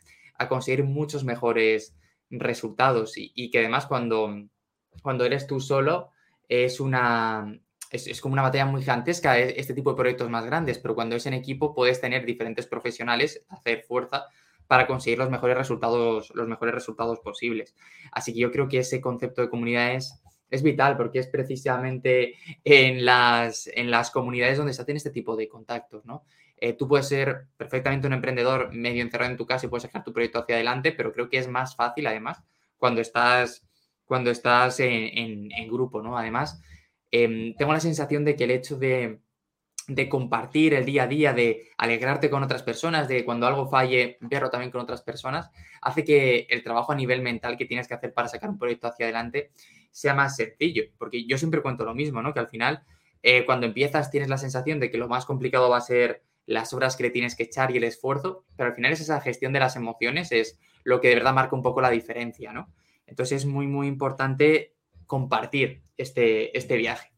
conseguir 0.49 0.83
muchos 0.83 1.23
mejores 1.23 1.95
resultados 2.29 3.17
y, 3.17 3.31
y, 3.37 3.49
que 3.49 3.61
además 3.61 3.87
cuando, 3.87 4.49
cuando 5.03 5.25
eres 5.25 5.47
tú 5.47 5.61
solo, 5.61 6.11
es 6.49 6.81
una. 6.81 7.59
Es, 7.91 8.21
como 8.23 8.33
una 8.33 8.43
batalla 8.43 8.65
muy 8.65 8.81
gigantesca 8.81 9.39
e, 9.39 9.61
este 9.61 9.75
tipo 9.75 9.91
de 9.91 9.97
proyectos 9.97 10.31
más 10.31 10.47
grandes, 10.47 10.79
pero 10.79 10.95
cuando 10.95 11.15
es 11.15 11.27
en 11.27 11.35
equipo 11.35 11.75
puedes 11.75 12.01
tener 12.01 12.25
diferentes 12.25 12.67
profesionales, 12.67 13.45
hacer 13.51 13.83
fuerza 13.83 14.27
para 14.67 14.87
conseguir 14.87 15.19
los 15.19 15.29
mejores 15.29 15.59
resultados, 15.59 16.33
los 16.35 16.49
mejores 16.49 16.75
resultados 16.75 17.21
posibles. 17.21 17.75
Así 18.11 18.33
que 18.33 18.41
yo 18.41 18.51
creo 18.51 18.69
que 18.69 18.79
ese 18.79 19.03
concepto 19.03 19.43
de 19.43 19.51
comunidad 19.51 19.95
es, 19.95 20.19
vital 20.63 20.97
porque 20.97 21.19
es 21.19 21.27
precisamente 21.27 22.35
en 22.65 23.05
las, 23.05 23.67
en 23.67 23.91
las 23.91 24.11
comunidades 24.11 24.57
donde 24.57 24.73
se 24.73 24.83
hacen 24.83 24.97
este 24.97 25.11
tipo 25.11 25.37
de 25.37 25.49
contactos, 25.49 26.05
¿no? 26.07 26.25
Eh, 26.57 26.75
tú 26.75 26.87
puedes 26.87 27.09
ser 27.09 27.49
perfectamente 27.57 28.07
un 28.07 28.13
emprendedor 28.13 28.73
medio 28.73 29.03
encerrado 29.03 29.33
en 29.33 29.37
tu 29.37 29.47
casa 29.47 29.67
y 29.67 29.69
puedes 29.69 29.83
sacar 29.83 30.05
tu 30.05 30.13
proyecto 30.13 30.39
hacia 30.39 30.55
adelante, 30.55 30.93
pero 30.93 31.13
creo 31.13 31.29
que 31.29 31.39
es 31.39 31.49
más 31.49 31.75
fácil 31.75 32.07
además 32.07 32.43
cuando 32.79 33.01
estás 33.01 33.65
cuando 34.05 34.31
estás 34.31 34.81
en, 34.81 35.49
grupo, 35.69 36.03
¿no? 36.03 36.19
Además, 36.19 36.63
em, 37.11 37.55
tengo 37.57 37.73
la 37.73 37.81
sensación 37.81 38.25
de 38.25 38.37
que 38.37 38.45
el 38.45 38.51
hecho 38.51 38.77
de, 38.77 39.21
compartir 40.09 40.75
el 40.75 40.85
día 40.85 41.05
a 41.05 41.07
día, 41.07 41.33
de 41.33 41.69
alegrarte 41.77 42.31
con 42.31 42.43
otras 42.43 42.63
personas, 42.63 43.09
de 43.09 43.25
cuando 43.25 43.47
algo 43.47 43.69
falle, 43.69 44.17
verlo 44.21 44.51
también 44.51 44.71
con 44.71 44.81
otras 44.81 45.03
personas, 45.03 45.51
hace 45.81 46.05
que 46.05 46.47
el 46.51 46.63
trabajo 46.63 46.93
a 46.93 46.95
nivel 46.95 47.21
mental 47.23 47.57
que 47.57 47.67
tienes 47.67 47.89
que 47.89 47.95
hacer 47.95 48.13
para 48.15 48.29
sacar 48.29 48.51
un 48.51 48.59
proyecto 48.59 48.87
hacia 48.87 49.07
adelante 49.07 49.51
sea 49.91 50.15
más 50.15 50.37
sencillo. 50.37 50.85
Porque 50.99 51.27
yo 51.27 51.39
siempre 51.39 51.63
cuento 51.63 51.85
lo 51.85 51.95
mismo, 51.95 52.23
¿no? 52.23 52.33
Que 52.33 52.41
al 52.41 52.49
final, 52.49 52.85
eh, 53.23 53.45
cuando 53.45 53.67
empiezas, 53.67 54.11
tienes 54.11 54.29
la 54.29 54.39
sensación 54.39 54.81
de 54.81 54.91
que 54.91 54.99
lo 54.99 55.09
más 55.09 55.27
complicado 55.27 55.69
va 55.69 55.79
a 55.79 55.83
ser 55.83 56.23
las 56.47 56.73
horas 56.73 56.97
que 56.97 57.05
le 57.05 57.11
tienes 57.11 57.37
que 57.37 57.45
echar 57.45 57.71
y 57.71 57.77
el 57.77 57.85
esfuerzo, 57.85 58.45
pero 58.57 58.71
al 58.71 58.75
final 58.75 58.93
es 58.93 59.01
esa 59.01 59.21
gestión 59.21 59.53
de 59.53 59.61
las 59.61 59.77
emociones, 59.77 60.33
es 60.33 60.59
lo 60.85 61.01
que 61.01 61.09
de 61.09 61.15
verdad 61.15 61.35
marca 61.35 61.55
un 61.55 61.63
poco 61.63 61.81
la 61.81 61.91
diferencia, 61.91 62.53
¿no? 62.53 62.73
Entonces 63.13 63.43
es 63.43 63.47
muy, 63.47 63.67
muy 63.67 63.89
importante 63.89 64.75
compartir 65.07 65.83
este, 65.99 66.57
este 66.57 66.79
viaje. 66.79 67.13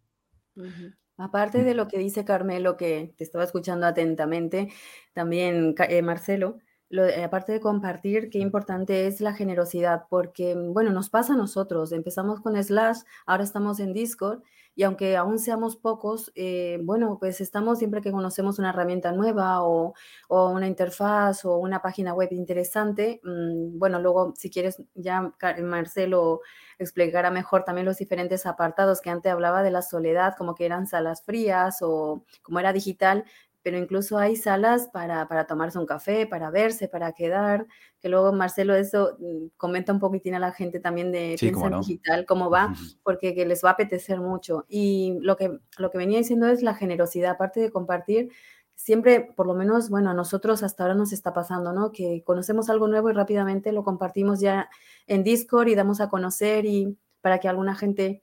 Aparte 1.16 1.62
de 1.62 1.74
lo 1.74 1.86
que 1.86 1.98
dice 1.98 2.24
Carmelo, 2.24 2.76
que 2.76 3.14
te 3.16 3.22
estaba 3.22 3.44
escuchando 3.44 3.86
atentamente, 3.86 4.72
también 5.12 5.76
eh, 5.88 6.02
Marcelo, 6.02 6.58
eh, 6.90 7.22
aparte 7.22 7.52
de 7.52 7.60
compartir, 7.60 8.30
qué 8.30 8.40
importante 8.40 9.06
es 9.06 9.20
la 9.20 9.34
generosidad, 9.34 10.06
porque, 10.10 10.56
bueno, 10.56 10.90
nos 10.90 11.10
pasa 11.10 11.34
a 11.34 11.36
nosotros. 11.36 11.92
Empezamos 11.92 12.40
con 12.40 12.60
Slash, 12.60 13.02
ahora 13.26 13.44
estamos 13.44 13.78
en 13.78 13.92
Discord 13.92 14.42
y 14.76 14.82
aunque 14.82 15.16
aún 15.16 15.38
seamos 15.38 15.76
pocos, 15.76 16.32
eh, 16.34 16.78
bueno, 16.82 17.16
pues 17.20 17.40
estamos 17.40 17.78
siempre 17.78 18.00
que 18.00 18.10
conocemos 18.10 18.58
una 18.58 18.70
herramienta 18.70 19.12
nueva 19.12 19.62
o, 19.62 19.94
una 20.28 20.66
interfaz 20.66 21.44
o 21.44 21.58
una 21.58 21.80
página 21.80 22.12
web 22.14 22.28
interesante. 22.32 23.20
Mm, 23.22 23.78
bueno, 23.78 24.00
luego 24.00 24.34
si 24.36 24.50
quieres 24.50 24.82
ya 24.94 25.32
Marcelo 25.62 26.40
explicará 26.78 27.30
mejor 27.30 27.64
también 27.64 27.86
los 27.86 27.98
diferentes 27.98 28.46
apartados 28.46 29.00
que 29.00 29.10
antes 29.10 29.32
hablaba 29.32 29.62
de 29.62 29.70
la 29.70 29.82
soledad, 29.82 30.34
como 30.36 30.54
que 30.54 30.66
eran 30.66 30.86
salas 30.86 31.22
frías 31.22 31.78
o 31.82 32.24
como 32.42 32.58
era 32.58 32.72
digital, 32.72 33.24
pero 33.64 33.78
incluso 33.78 34.18
hay 34.18 34.36
salas 34.36 34.88
para, 34.92 35.26
para 35.26 35.46
tomarse 35.46 35.78
un 35.78 35.86
café, 35.86 36.26
para 36.26 36.50
verse, 36.50 36.86
para 36.86 37.12
quedar, 37.12 37.66
que 37.98 38.10
luego 38.10 38.30
Marcelo 38.30 38.74
eso 38.74 39.16
mm, 39.18 39.46
comenta 39.56 39.90
un 39.90 40.00
poquitín 40.00 40.34
a 40.34 40.38
la 40.38 40.52
gente 40.52 40.80
también 40.80 41.10
de 41.10 41.36
Piensa 41.40 41.70
Digital, 41.70 42.26
cómo 42.26 42.50
va, 42.50 42.74
porque 43.02 43.34
que 43.34 43.46
les 43.46 43.64
va 43.64 43.70
a 43.70 43.72
apetecer 43.72 44.20
mucho. 44.20 44.66
Y 44.68 45.16
lo 45.22 45.38
que, 45.38 45.58
lo 45.78 45.90
que 45.90 45.96
venía 45.96 46.18
diciendo 46.18 46.46
es 46.46 46.62
la 46.62 46.74
generosidad, 46.74 47.32
aparte 47.32 47.60
de 47.60 47.72
compartir, 47.72 48.30
siempre, 48.74 49.32
por 49.34 49.46
lo 49.46 49.54
menos, 49.54 49.88
bueno, 49.88 50.10
a 50.10 50.14
nosotros 50.14 50.62
hasta 50.62 50.82
ahora 50.82 50.94
nos 50.94 51.12
está 51.14 51.32
pasando, 51.32 51.72
¿no? 51.72 51.90
Que 51.90 52.22
conocemos 52.22 52.68
algo 52.68 52.86
nuevo 52.86 53.08
y 53.08 53.14
rápidamente 53.14 53.72
lo 53.72 53.82
compartimos 53.82 54.40
ya 54.40 54.68
en 55.06 55.24
Discord 55.24 55.68
y 55.68 55.74
damos 55.74 56.02
a 56.02 56.10
conocer 56.10 56.66
y 56.66 56.98
para 57.22 57.38
que 57.40 57.48
alguna 57.48 57.74
gente 57.74 58.22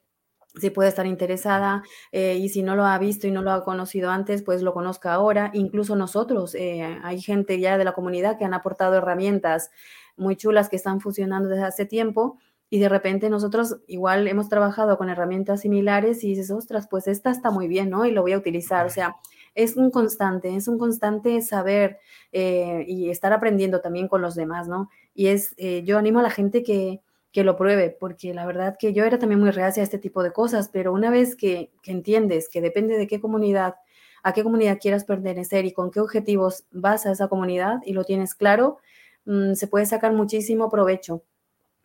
si 0.60 0.70
puede 0.70 0.88
estar 0.88 1.06
interesada 1.06 1.82
eh, 2.10 2.36
y 2.36 2.48
si 2.48 2.62
no 2.62 2.76
lo 2.76 2.84
ha 2.84 2.98
visto 2.98 3.26
y 3.26 3.30
no 3.30 3.42
lo 3.42 3.52
ha 3.52 3.64
conocido 3.64 4.10
antes, 4.10 4.42
pues 4.42 4.62
lo 4.62 4.74
conozca 4.74 5.14
ahora. 5.14 5.50
Incluso 5.54 5.96
nosotros, 5.96 6.54
eh, 6.54 6.98
hay 7.02 7.20
gente 7.20 7.58
ya 7.58 7.78
de 7.78 7.84
la 7.84 7.92
comunidad 7.92 8.38
que 8.38 8.44
han 8.44 8.54
aportado 8.54 8.94
herramientas 8.96 9.70
muy 10.16 10.36
chulas 10.36 10.68
que 10.68 10.76
están 10.76 11.00
funcionando 11.00 11.48
desde 11.48 11.64
hace 11.64 11.86
tiempo 11.86 12.38
y 12.68 12.78
de 12.78 12.88
repente 12.88 13.30
nosotros 13.30 13.78
igual 13.86 14.28
hemos 14.28 14.48
trabajado 14.48 14.98
con 14.98 15.08
herramientas 15.08 15.62
similares 15.62 16.22
y 16.22 16.28
dices, 16.28 16.50
ostras, 16.50 16.86
pues 16.88 17.06
esta 17.06 17.30
está 17.30 17.50
muy 17.50 17.68
bien, 17.68 17.90
¿no? 17.90 18.04
Y 18.04 18.12
lo 18.12 18.22
voy 18.22 18.32
a 18.32 18.38
utilizar. 18.38 18.86
O 18.86 18.90
sea, 18.90 19.16
es 19.54 19.76
un 19.76 19.90
constante, 19.90 20.54
es 20.54 20.68
un 20.68 20.78
constante 20.78 21.40
saber 21.42 21.98
eh, 22.32 22.84
y 22.86 23.10
estar 23.10 23.32
aprendiendo 23.32 23.80
también 23.80 24.08
con 24.08 24.22
los 24.22 24.34
demás, 24.34 24.68
¿no? 24.68 24.90
Y 25.14 25.26
es, 25.26 25.54
yo 25.84 25.98
animo 25.98 26.20
a 26.20 26.22
la 26.22 26.30
gente 26.30 26.62
que 26.62 27.02
que 27.32 27.44
lo 27.44 27.56
pruebe, 27.56 27.96
porque 27.98 28.34
la 28.34 28.44
verdad 28.46 28.76
que 28.78 28.92
yo 28.92 29.04
era 29.04 29.18
también 29.18 29.40
muy 29.40 29.50
reacia 29.50 29.82
a 29.82 29.84
este 29.84 29.98
tipo 29.98 30.22
de 30.22 30.32
cosas, 30.32 30.68
pero 30.68 30.92
una 30.92 31.10
vez 31.10 31.34
que, 31.34 31.72
entiendes 31.84 32.48
que 32.48 32.60
depende 32.60 32.98
de 32.98 33.06
qué 33.06 33.20
comunidad, 33.20 33.76
a 34.22 34.32
qué 34.34 34.42
comunidad 34.42 34.78
quieras 34.80 35.04
pertenecer 35.04 35.64
y 35.64 35.72
con 35.72 35.90
qué 35.90 36.00
objetivos 36.00 36.64
vas 36.70 37.06
a 37.06 37.12
esa 37.12 37.28
comunidad 37.28 37.80
y 37.86 37.94
lo 37.94 38.04
tienes 38.04 38.34
claro, 38.34 38.78
mm, 39.24 39.54
se 39.54 39.66
puede 39.66 39.86
sacar 39.86 40.12
muchísimo 40.12 40.70
provecho 40.70 41.22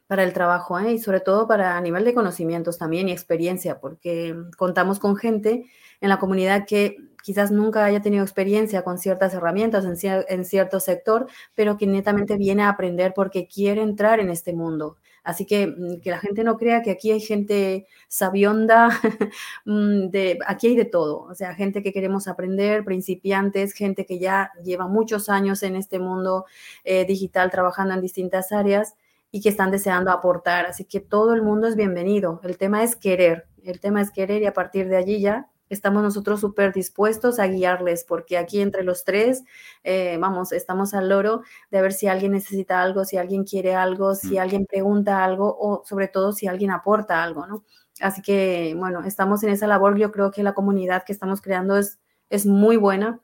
para 0.07 0.23
el 0.23 0.33
trabajo 0.33 0.79
¿eh? 0.79 0.93
y 0.93 0.99
sobre 0.99 1.19
todo 1.21 1.47
para 1.47 1.77
a 1.77 1.81
nivel 1.81 2.05
de 2.05 2.13
conocimientos 2.13 2.77
también 2.77 3.09
y 3.09 3.11
experiencia, 3.13 3.79
porque 3.79 4.35
contamos 4.57 4.99
con 4.99 5.15
gente 5.15 5.65
en 6.01 6.09
la 6.09 6.19
comunidad 6.19 6.65
que 6.65 6.97
quizás 7.23 7.51
nunca 7.51 7.85
haya 7.85 8.01
tenido 8.01 8.23
experiencia 8.23 8.83
con 8.83 8.97
ciertas 8.97 9.33
herramientas 9.33 9.85
en, 9.85 10.25
en 10.29 10.45
cierto 10.45 10.79
sector, 10.79 11.27
pero 11.55 11.77
que 11.77 11.87
netamente 11.87 12.37
viene 12.37 12.63
a 12.63 12.69
aprender 12.69 13.13
porque 13.13 13.47
quiere 13.47 13.81
entrar 13.81 14.19
en 14.19 14.29
este 14.29 14.53
mundo. 14.53 14.97
Así 15.27 15.45
que 15.45 15.67
mm, 15.67 15.99
que 15.99 16.09
la 16.09 16.19
gente 16.19 16.45
no 16.45 16.55
crea 16.55 16.81
que 16.81 16.89
aquí 16.89 17.11
hay 17.11 17.19
gente 17.19 17.85
sabionda, 18.07 18.87
mm, 19.65 20.07
de, 20.07 20.39
aquí 20.47 20.67
hay 20.67 20.75
de 20.77 20.85
todo, 20.85 21.23
o 21.23 21.35
sea, 21.35 21.53
gente 21.53 21.83
que 21.83 21.91
queremos 21.91 22.29
aprender, 22.29 22.85
principiantes, 22.85 23.73
gente 23.73 24.05
que 24.05 24.19
ya 24.19 24.53
lleva 24.63 24.87
muchos 24.87 25.27
años 25.27 25.63
en 25.63 25.75
este 25.75 25.99
mundo 25.99 26.45
eh, 26.85 27.03
digital 27.05 27.51
trabajando 27.51 27.93
en 27.93 27.99
distintas 27.99 28.53
áreas 28.53 28.95
y 29.29 29.41
que 29.41 29.49
están 29.49 29.69
deseando 29.69 30.11
aportar. 30.11 30.65
Así 30.65 30.85
que 30.85 31.01
todo 31.01 31.33
el 31.33 31.41
mundo 31.41 31.67
es 31.67 31.75
bienvenido. 31.75 32.39
El 32.45 32.57
tema 32.57 32.81
es 32.85 32.95
querer, 32.95 33.47
el 33.65 33.81
tema 33.81 34.01
es 34.01 34.11
querer 34.11 34.41
y 34.43 34.45
a 34.45 34.53
partir 34.53 34.87
de 34.87 34.95
allí 34.95 35.19
ya 35.19 35.49
estamos 35.69 36.03
nosotros 36.03 36.39
súper 36.39 36.73
dispuestos 36.73 37.39
a 37.39 37.47
guiarles, 37.47 38.03
porque 38.03 38.37
aquí 38.37 38.61
entre 38.61 38.83
los 38.83 39.03
tres, 39.03 39.43
eh, 39.83 40.17
vamos, 40.19 40.51
estamos 40.51 40.93
al 40.93 41.09
loro 41.09 41.41
de 41.71 41.81
ver 41.81 41.93
si 41.93 42.07
alguien 42.07 42.33
necesita 42.33 42.81
algo, 42.81 43.05
si 43.05 43.17
alguien 43.17 43.43
quiere 43.43 43.75
algo, 43.75 44.15
si 44.15 44.35
mm. 44.35 44.39
alguien 44.39 44.65
pregunta 44.65 45.23
algo 45.23 45.55
o 45.59 45.83
sobre 45.85 46.07
todo 46.07 46.31
si 46.31 46.47
alguien 46.47 46.71
aporta 46.71 47.23
algo, 47.23 47.45
¿no? 47.47 47.63
Así 48.01 48.21
que, 48.21 48.75
bueno, 48.77 49.03
estamos 49.03 49.43
en 49.43 49.49
esa 49.49 49.67
labor. 49.67 49.97
Yo 49.97 50.11
creo 50.11 50.31
que 50.31 50.43
la 50.43 50.53
comunidad 50.53 51.03
que 51.03 51.13
estamos 51.13 51.41
creando 51.41 51.77
es, 51.77 51.99
es 52.29 52.45
muy 52.45 52.77
buena 52.77 53.19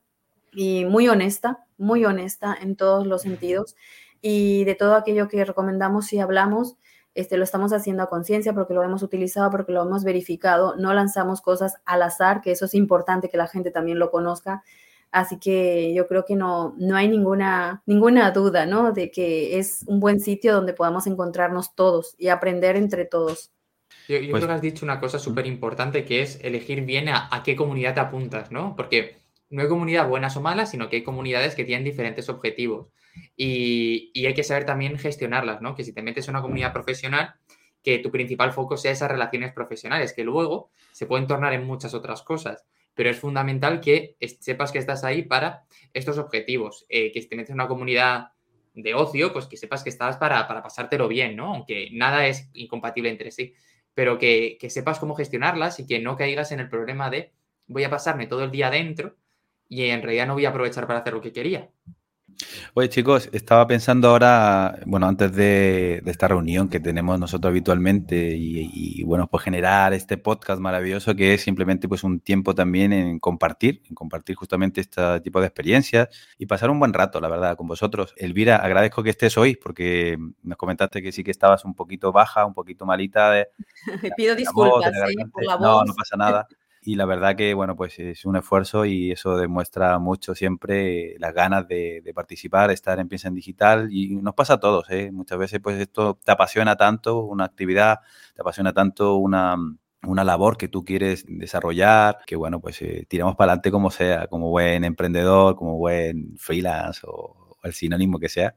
y 0.51 0.85
muy 0.85 1.07
honesta, 1.07 1.65
muy 1.77 2.05
honesta 2.05 2.55
en 2.59 2.75
todos 2.75 3.05
los 3.05 3.21
sentidos. 3.21 3.75
Y 4.21 4.63
de 4.63 4.75
todo 4.75 4.95
aquello 4.95 5.27
que 5.27 5.43
recomendamos 5.45 6.11
y 6.13 6.19
hablamos, 6.19 6.77
este, 7.15 7.37
lo 7.37 7.43
estamos 7.43 7.73
haciendo 7.73 8.03
a 8.03 8.09
conciencia 8.09 8.53
porque 8.53 8.73
lo 8.73 8.83
hemos 8.83 9.03
utilizado, 9.03 9.51
porque 9.51 9.71
lo 9.71 9.83
hemos 9.83 10.03
verificado, 10.03 10.75
no 10.75 10.93
lanzamos 10.93 11.41
cosas 11.41 11.75
al 11.85 12.01
azar, 12.01 12.41
que 12.41 12.51
eso 12.51 12.65
es 12.65 12.73
importante 12.73 13.29
que 13.29 13.37
la 13.37 13.47
gente 13.47 13.71
también 13.71 13.99
lo 13.99 14.11
conozca. 14.11 14.63
Así 15.11 15.37
que 15.37 15.93
yo 15.93 16.07
creo 16.07 16.25
que 16.25 16.35
no, 16.35 16.73
no 16.77 16.95
hay 16.95 17.07
ninguna, 17.07 17.83
ninguna 17.85 18.31
duda, 18.31 18.65
¿no? 18.65 18.93
De 18.93 19.11
que 19.11 19.59
es 19.59 19.83
un 19.85 19.99
buen 19.99 20.19
sitio 20.19 20.53
donde 20.53 20.73
podamos 20.73 21.05
encontrarnos 21.05 21.75
todos 21.75 22.15
y 22.17 22.29
aprender 22.29 22.75
entre 22.75 23.05
todos. 23.05 23.51
Yo, 24.07 24.17
pues 24.17 24.31
creo 24.31 24.47
que 24.47 24.53
has 24.53 24.61
dicho 24.61 24.85
una 24.85 24.99
cosa 24.99 25.19
súper 25.19 25.45
importante 25.45 26.03
que 26.03 26.23
es 26.23 26.39
elegir 26.41 26.81
bien 26.81 27.09
a, 27.09 27.29
a, 27.31 27.43
qué 27.43 27.55
comunidad 27.55 27.93
te 27.93 27.99
apuntas, 27.99 28.51
¿no? 28.51 28.75
Porque 28.75 29.22
no 29.53 29.61
hay 29.61 29.67
comunidad 29.67 30.09
buenas 30.09 30.35
o 30.35 30.41
malas, 30.41 30.71
sino 30.71 30.89
que 30.89 30.95
hay 30.95 31.03
comunidades 31.03 31.53
que 31.53 31.63
tienen 31.63 31.83
diferentes 31.83 32.27
objetivos. 32.27 32.87
Y, 33.37 34.25
hay 34.25 34.33
que 34.33 34.43
saber 34.43 34.65
también 34.65 34.97
gestionarlas, 34.97 35.61
¿no? 35.61 35.75
Que 35.75 35.83
si 35.83 35.93
te 35.93 36.01
metes 36.01 36.27
en 36.27 36.31
una 36.31 36.41
comunidad 36.41 36.73
profesional, 36.73 37.35
que 37.83 37.99
tu 37.99 38.09
principal 38.09 38.51
foco 38.51 38.77
sea 38.77 38.91
esas 38.91 39.11
relaciones 39.11 39.53
profesionales, 39.53 40.13
que 40.13 40.23
luego 40.23 40.71
se 40.91 41.05
pueden 41.05 41.27
tornar 41.27 41.53
en 41.53 41.67
muchas 41.67 41.93
otras 41.93 42.23
cosas. 42.23 42.65
Pero 42.95 43.11
es 43.11 43.19
fundamental 43.19 43.79
que 43.79 44.17
sepas 44.39 44.71
que 44.71 44.79
estás 44.79 45.03
ahí 45.03 45.21
para 45.21 45.65
estos 45.93 46.17
objetivos. 46.17 46.87
Eh, 46.89 47.11
que 47.11 47.21
si 47.21 47.29
te 47.29 47.35
metes 47.35 47.51
en 47.51 47.55
una 47.55 47.67
comunidad 47.67 48.29
de 48.73 48.95
ocio, 48.95 49.33
pues 49.33 49.45
que 49.45 49.57
sepas 49.57 49.83
que 49.83 49.89
estás 49.89 50.17
para, 50.17 50.47
pasártelo 50.47 51.07
bien, 51.07 51.35
¿no? 51.35 51.53
Aunque 51.53 51.89
nada 51.91 52.25
es 52.25 52.49
incompatible 52.53 53.11
entre 53.11 53.29
sí. 53.29 53.53
Pero 53.93 54.17
que, 54.17 54.57
que 54.59 54.71
sepas 54.71 54.97
cómo 54.97 55.13
gestionarlas 55.13 55.79
y 55.79 55.85
que 55.85 55.99
no 55.99 56.17
caigas 56.17 56.51
en 56.51 56.59
el 56.59 56.69
problema 56.69 57.11
de 57.11 57.33
voy 57.67 57.83
a 57.83 57.91
pasarme 57.91 58.25
todo 58.25 58.43
el 58.43 58.49
día 58.49 58.67
adentro 58.67 59.15
y 59.73 59.89
en 59.89 60.01
realidad 60.01 60.27
no 60.27 60.33
voy 60.33 60.45
a 60.45 60.49
aprovechar 60.49 60.87
para 60.87 60.99
hacer 60.99 61.13
lo 61.13 61.21
que 61.21 61.31
quería. 61.31 61.69
Oye, 62.73 62.89
chicos, 62.89 63.29
estaba 63.31 63.67
pensando 63.67 64.09
ahora, 64.09 64.79
bueno, 64.85 65.07
antes 65.07 65.33
de, 65.35 66.01
esta 66.05 66.27
reunión 66.27 66.69
que 66.69 66.79
tenemos 66.79 67.19
nosotros 67.19 67.49
habitualmente 67.51 68.35
y, 68.35 69.03
bueno, 69.03 69.27
pues 69.27 69.43
generar 69.43 69.93
este 69.93 70.17
podcast 70.17 70.59
maravilloso 70.59 71.15
que 71.15 71.35
es 71.35 71.41
simplemente 71.41 71.87
pues 71.87 72.03
un 72.03 72.19
tiempo 72.19 72.55
también 72.55 72.93
en 72.93 73.19
compartir, 73.19 73.83
en 73.87 73.95
compartir 73.95 74.35
justamente 74.35 74.81
este 74.81 75.21
tipo 75.21 75.39
de 75.39 75.47
experiencias 75.47 76.09
y 76.37 76.45
pasar 76.45 76.69
un 76.69 76.79
buen 76.79 76.93
rato, 76.93 77.21
la 77.21 77.29
verdad, 77.29 77.55
con 77.55 77.67
vosotros. 77.67 78.13
Elvira, 78.17 78.57
agradezco 78.57 79.03
que 79.03 79.11
estés 79.11 79.37
hoy 79.37 79.55
porque 79.55 80.17
me 80.41 80.55
comentaste 80.55 81.01
que 81.01 81.11
sí 81.11 81.23
que 81.23 81.31
estabas 81.31 81.65
un 81.65 81.75
poquito 81.75 82.11
baja, 82.11 82.45
un 82.45 82.53
poquito 82.53 82.85
malita. 82.85 83.31
De, 83.31 83.47
Pido 84.17 84.35
disculpas 84.35 84.91
¿eh? 84.91 85.25
por 85.31 85.45
la 85.45 85.55
voz. 85.55 85.61
No, 85.61 85.83
no 85.85 85.93
pasa 85.93 86.17
nada. 86.17 86.47
y 86.85 86.95
la 86.95 87.05
verdad 87.05 87.35
que, 87.35 87.53
bueno, 87.53 87.75
pues 87.75 87.97
es 87.99 88.25
un 88.25 88.35
esfuerzo 88.35 88.85
y 88.85 89.11
eso 89.11 89.37
demuestra 89.37 89.99
mucho 89.99 90.35
siempre 90.35 91.15
las 91.19 91.33
ganas 91.33 91.67
de, 91.67 92.03
participar, 92.13 92.71
estar 92.71 92.99
en 92.99 93.07
Piensa 93.07 93.27
en 93.27 93.35
Digital 93.35 93.89
y 93.91 94.15
nos 94.15 94.33
pasa 94.35 94.55
a 94.55 94.59
todos, 94.59 94.89
¿eh? 94.89 95.11
Muchas 95.11 95.37
veces 95.37 95.59
pues 95.61 95.79
esto 95.79 96.19
te 96.23 96.31
apasiona 96.31 96.75
tanto, 96.75 97.19
una 97.23 97.45
actividad, 97.45 97.99
te 98.35 98.41
apasiona 98.41 98.73
tanto 98.73 99.15
una, 99.15 99.57
una 100.05 100.23
labor 100.23 100.57
que 100.57 100.67
tú 100.67 100.83
quieres 100.83 101.25
desarrollar, 101.27 102.19
que 102.25 102.35
bueno, 102.35 102.59
pues 102.59 102.81
eh, 102.81 103.05
tiramos 103.07 103.35
para 103.35 103.53
adelante 103.53 103.71
como 103.71 103.89
sea, 103.91 104.27
como 104.27 104.49
buen 104.49 104.83
emprendedor, 104.83 105.55
como 105.55 105.77
buen 105.77 106.37
freelance 106.37 107.01
o 107.05 107.57
el 107.63 107.73
sinónimo 107.73 108.19
que 108.19 108.29
sea. 108.29 108.55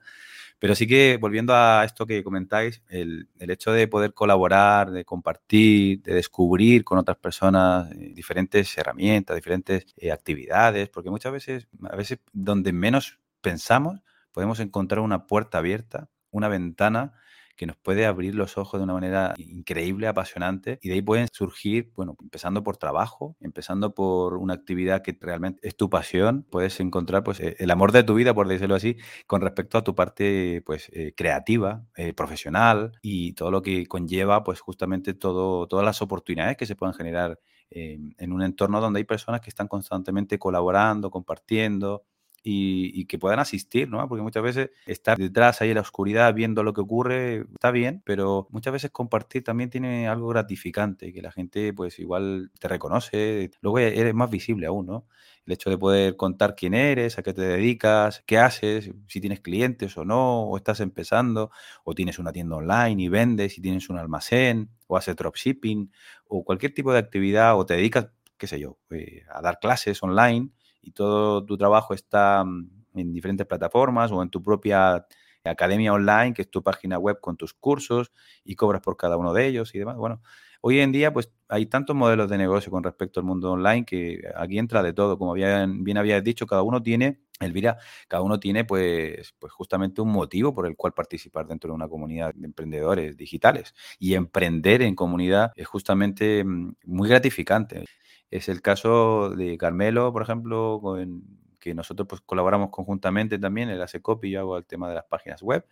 Pero 0.58 0.74
sí 0.74 0.86
que, 0.86 1.18
volviendo 1.20 1.54
a 1.54 1.84
esto 1.84 2.06
que 2.06 2.24
comentáis, 2.24 2.82
el, 2.88 3.28
hecho 3.38 3.72
de 3.72 3.88
poder 3.88 4.14
colaborar, 4.14 4.90
de 4.90 5.04
compartir, 5.04 6.02
de 6.02 6.14
descubrir 6.14 6.82
con 6.82 6.98
otras 6.98 7.18
personas 7.18 7.90
eh, 7.92 8.12
diferentes 8.14 8.76
herramientas, 8.78 9.36
diferentes 9.36 9.86
eh, 9.96 10.12
actividades, 10.12 10.88
porque 10.88 11.10
muchas 11.10 11.32
veces, 11.32 11.68
a 11.88 11.96
veces 11.96 12.20
donde 12.32 12.72
menos 12.72 13.18
pensamos, 13.42 14.00
podemos 14.32 14.58
encontrar 14.60 15.00
una 15.00 15.26
puerta 15.26 15.58
abierta, 15.58 16.08
una 16.30 16.48
ventana 16.48 17.12
que 17.56 17.66
nos 17.66 17.76
puede 17.76 18.06
abrir 18.06 18.34
los 18.34 18.58
ojos 18.58 18.78
de 18.78 18.84
una 18.84 18.92
manera 18.94 19.34
increíble, 19.38 20.06
apasionante, 20.06 20.78
y 20.82 20.88
de 20.88 20.94
ahí 20.94 21.02
pueden 21.02 21.28
surgir, 21.32 21.90
bueno, 21.94 22.16
empezando 22.22 22.62
por 22.62 22.76
trabajo, 22.76 23.36
empezando 23.40 23.94
por 23.94 24.36
una 24.36 24.54
actividad 24.54 25.02
que 25.02 25.16
realmente 25.20 25.66
es 25.66 25.76
tu 25.76 25.90
pasión, 25.90 26.46
puedes 26.50 26.78
encontrar 26.80 27.24
pues 27.24 27.40
e, 27.40 27.56
el 27.58 27.70
amor 27.70 27.92
de 27.92 28.02
tu 28.02 28.14
vida, 28.14 28.34
por 28.34 28.48
decirlo 28.48 28.74
así, 28.74 28.96
con 29.26 29.40
respecto 29.40 29.78
a 29.78 29.84
tu 29.84 29.94
parte 29.94 30.62
pues 30.66 30.90
eh, 30.92 31.14
creativa, 31.16 31.84
eh, 31.96 32.12
profesional 32.12 32.92
y 33.02 33.32
todo 33.32 33.50
lo 33.50 33.62
que 33.62 33.86
conlleva 33.86 34.44
pues 34.44 34.60
justamente 34.60 35.14
todo, 35.14 35.66
todas 35.66 35.84
las 35.84 36.02
oportunidades 36.02 36.56
que 36.56 36.66
se 36.66 36.76
pueden 36.76 36.94
generar 36.94 37.38
en 37.68 38.32
un 38.32 38.42
entorno 38.42 38.80
donde 38.80 38.98
hay 38.98 39.04
personas 39.04 39.40
que 39.40 39.50
están 39.50 39.66
constantemente 39.66 40.38
colaborando, 40.38 41.10
compartiendo, 41.10 42.04
y, 42.48 43.04
que 43.06 43.18
puedan 43.18 43.40
asistir, 43.40 43.88
¿no? 43.88 44.06
Porque 44.08 44.22
muchas 44.22 44.42
veces 44.42 44.70
estar 44.86 45.18
detrás 45.18 45.60
ahí 45.60 45.70
en 45.70 45.74
la 45.74 45.80
oscuridad 45.80 46.32
viendo 46.32 46.62
lo 46.62 46.72
que 46.72 46.80
ocurre 46.80 47.46
está 47.52 47.72
bien, 47.72 48.02
pero 48.04 48.46
muchas 48.50 48.72
veces 48.72 48.90
compartir 48.92 49.42
también 49.42 49.68
tiene 49.68 50.06
algo 50.06 50.28
gratificante, 50.28 51.12
que 51.12 51.22
la 51.22 51.32
gente 51.32 51.72
pues 51.72 51.98
igual 51.98 52.52
te 52.60 52.68
reconoce, 52.68 53.50
luego 53.60 53.80
e-, 53.80 53.98
eres 53.98 54.14
más 54.14 54.30
visible 54.30 54.66
aún, 54.66 54.86
¿no? 54.86 55.06
El 55.44 55.54
hecho 55.54 55.70
de 55.70 55.78
poder 55.78 56.16
contar 56.16 56.54
quién 56.54 56.74
eres, 56.74 57.18
a 57.18 57.22
qué 57.22 57.32
te 57.32 57.42
dedicas, 57.42 58.22
qué 58.26 58.38
haces, 58.38 58.92
si 59.08 59.20
tienes 59.20 59.40
clientes 59.40 59.96
o 59.96 60.04
no, 60.04 60.42
o 60.44 60.56
estás 60.56 60.80
empezando, 60.80 61.50
o 61.84 61.94
tienes 61.94 62.18
una 62.18 62.32
tienda 62.32 62.56
online 62.56 63.02
y 63.02 63.08
vendes, 63.08 63.58
y 63.58 63.60
tienes 63.60 63.88
un 63.88 63.98
almacén, 63.98 64.70
o 64.86 64.96
haces 64.96 65.16
dropshipping, 65.16 65.92
o 66.28 66.44
cualquier 66.44 66.74
tipo 66.74 66.92
de 66.92 66.98
actividad, 66.98 67.58
o 67.58 67.66
te 67.66 67.74
dedicas, 67.74 68.08
qué 68.38 68.46
sé 68.46 68.58
yo, 68.60 68.78
eh, 68.90 69.22
a 69.32 69.40
dar 69.40 69.58
clases 69.60 70.02
online, 70.02 70.50
y 70.86 70.92
todo 70.92 71.44
tu 71.44 71.56
trabajo 71.58 71.94
está 71.94 72.44
mm, 72.44 72.70
en 72.94 73.12
diferentes 73.12 73.46
plataformas 73.46 74.12
o 74.12 74.22
en 74.22 74.30
tu 74.30 74.42
propia 74.42 75.06
academia 75.44 75.92
online, 75.92 76.32
que 76.34 76.42
es 76.42 76.50
tu 76.50 76.62
página 76.62 76.98
web 76.98 77.20
con 77.20 77.36
tus 77.36 77.54
cursos 77.54 78.12
y 78.44 78.54
cobras 78.54 78.82
por 78.82 78.96
cada 78.96 79.16
uno 79.16 79.32
de 79.32 79.46
ellos 79.46 79.74
y 79.74 79.78
demás. 79.78 79.96
Bueno, 79.96 80.22
hoy 80.60 80.80
en 80.80 80.92
día 80.92 81.12
pues 81.12 81.30
hay 81.48 81.66
tantos 81.66 81.94
modelos 81.94 82.28
de 82.28 82.38
negocio 82.38 82.70
con 82.70 82.82
respecto 82.82 83.20
al 83.20 83.26
mundo 83.26 83.52
online 83.52 83.84
que 83.84 84.20
aquí 84.36 84.58
entra 84.58 84.82
de 84.82 84.92
todo. 84.92 85.18
Como 85.18 85.32
bien, 85.34 85.84
bien 85.84 85.98
habías 85.98 86.22
dicho, 86.24 86.46
cada 86.46 86.62
uno 86.62 86.82
tiene, 86.82 87.20
Elvira, 87.40 87.78
cada 88.08 88.22
uno 88.22 88.40
tiene 88.40 88.64
pues, 88.64 89.34
pues 89.38 89.52
justamente 89.52 90.00
un 90.00 90.10
motivo 90.10 90.54
por 90.54 90.66
el 90.66 90.76
cual 90.76 90.92
participar 90.92 91.46
dentro 91.46 91.68
de 91.70 91.74
una 91.74 91.88
comunidad 91.88 92.34
de 92.34 92.46
emprendedores 92.46 93.16
digitales. 93.16 93.74
Y 93.98 94.14
emprender 94.14 94.82
en 94.82 94.94
comunidad 94.94 95.52
es 95.56 95.66
justamente 95.66 96.44
mm, 96.44 96.74
muy 96.86 97.08
gratificante. 97.08 97.84
Es 98.30 98.48
el 98.48 98.62
caso 98.62 99.30
de 99.30 99.56
Carmelo, 99.58 100.12
por 100.12 100.22
ejemplo, 100.22 100.80
con, 100.82 101.22
que 101.60 101.74
nosotros 101.74 102.06
pues 102.08 102.20
colaboramos 102.20 102.70
conjuntamente 102.70 103.38
también, 103.38 103.70
él 103.70 103.82
hace 103.82 104.00
copy, 104.00 104.30
yo 104.30 104.40
hago 104.40 104.56
el 104.56 104.64
tema 104.64 104.88
de 104.88 104.94
las 104.96 105.04
páginas 105.04 105.42
web. 105.42 105.66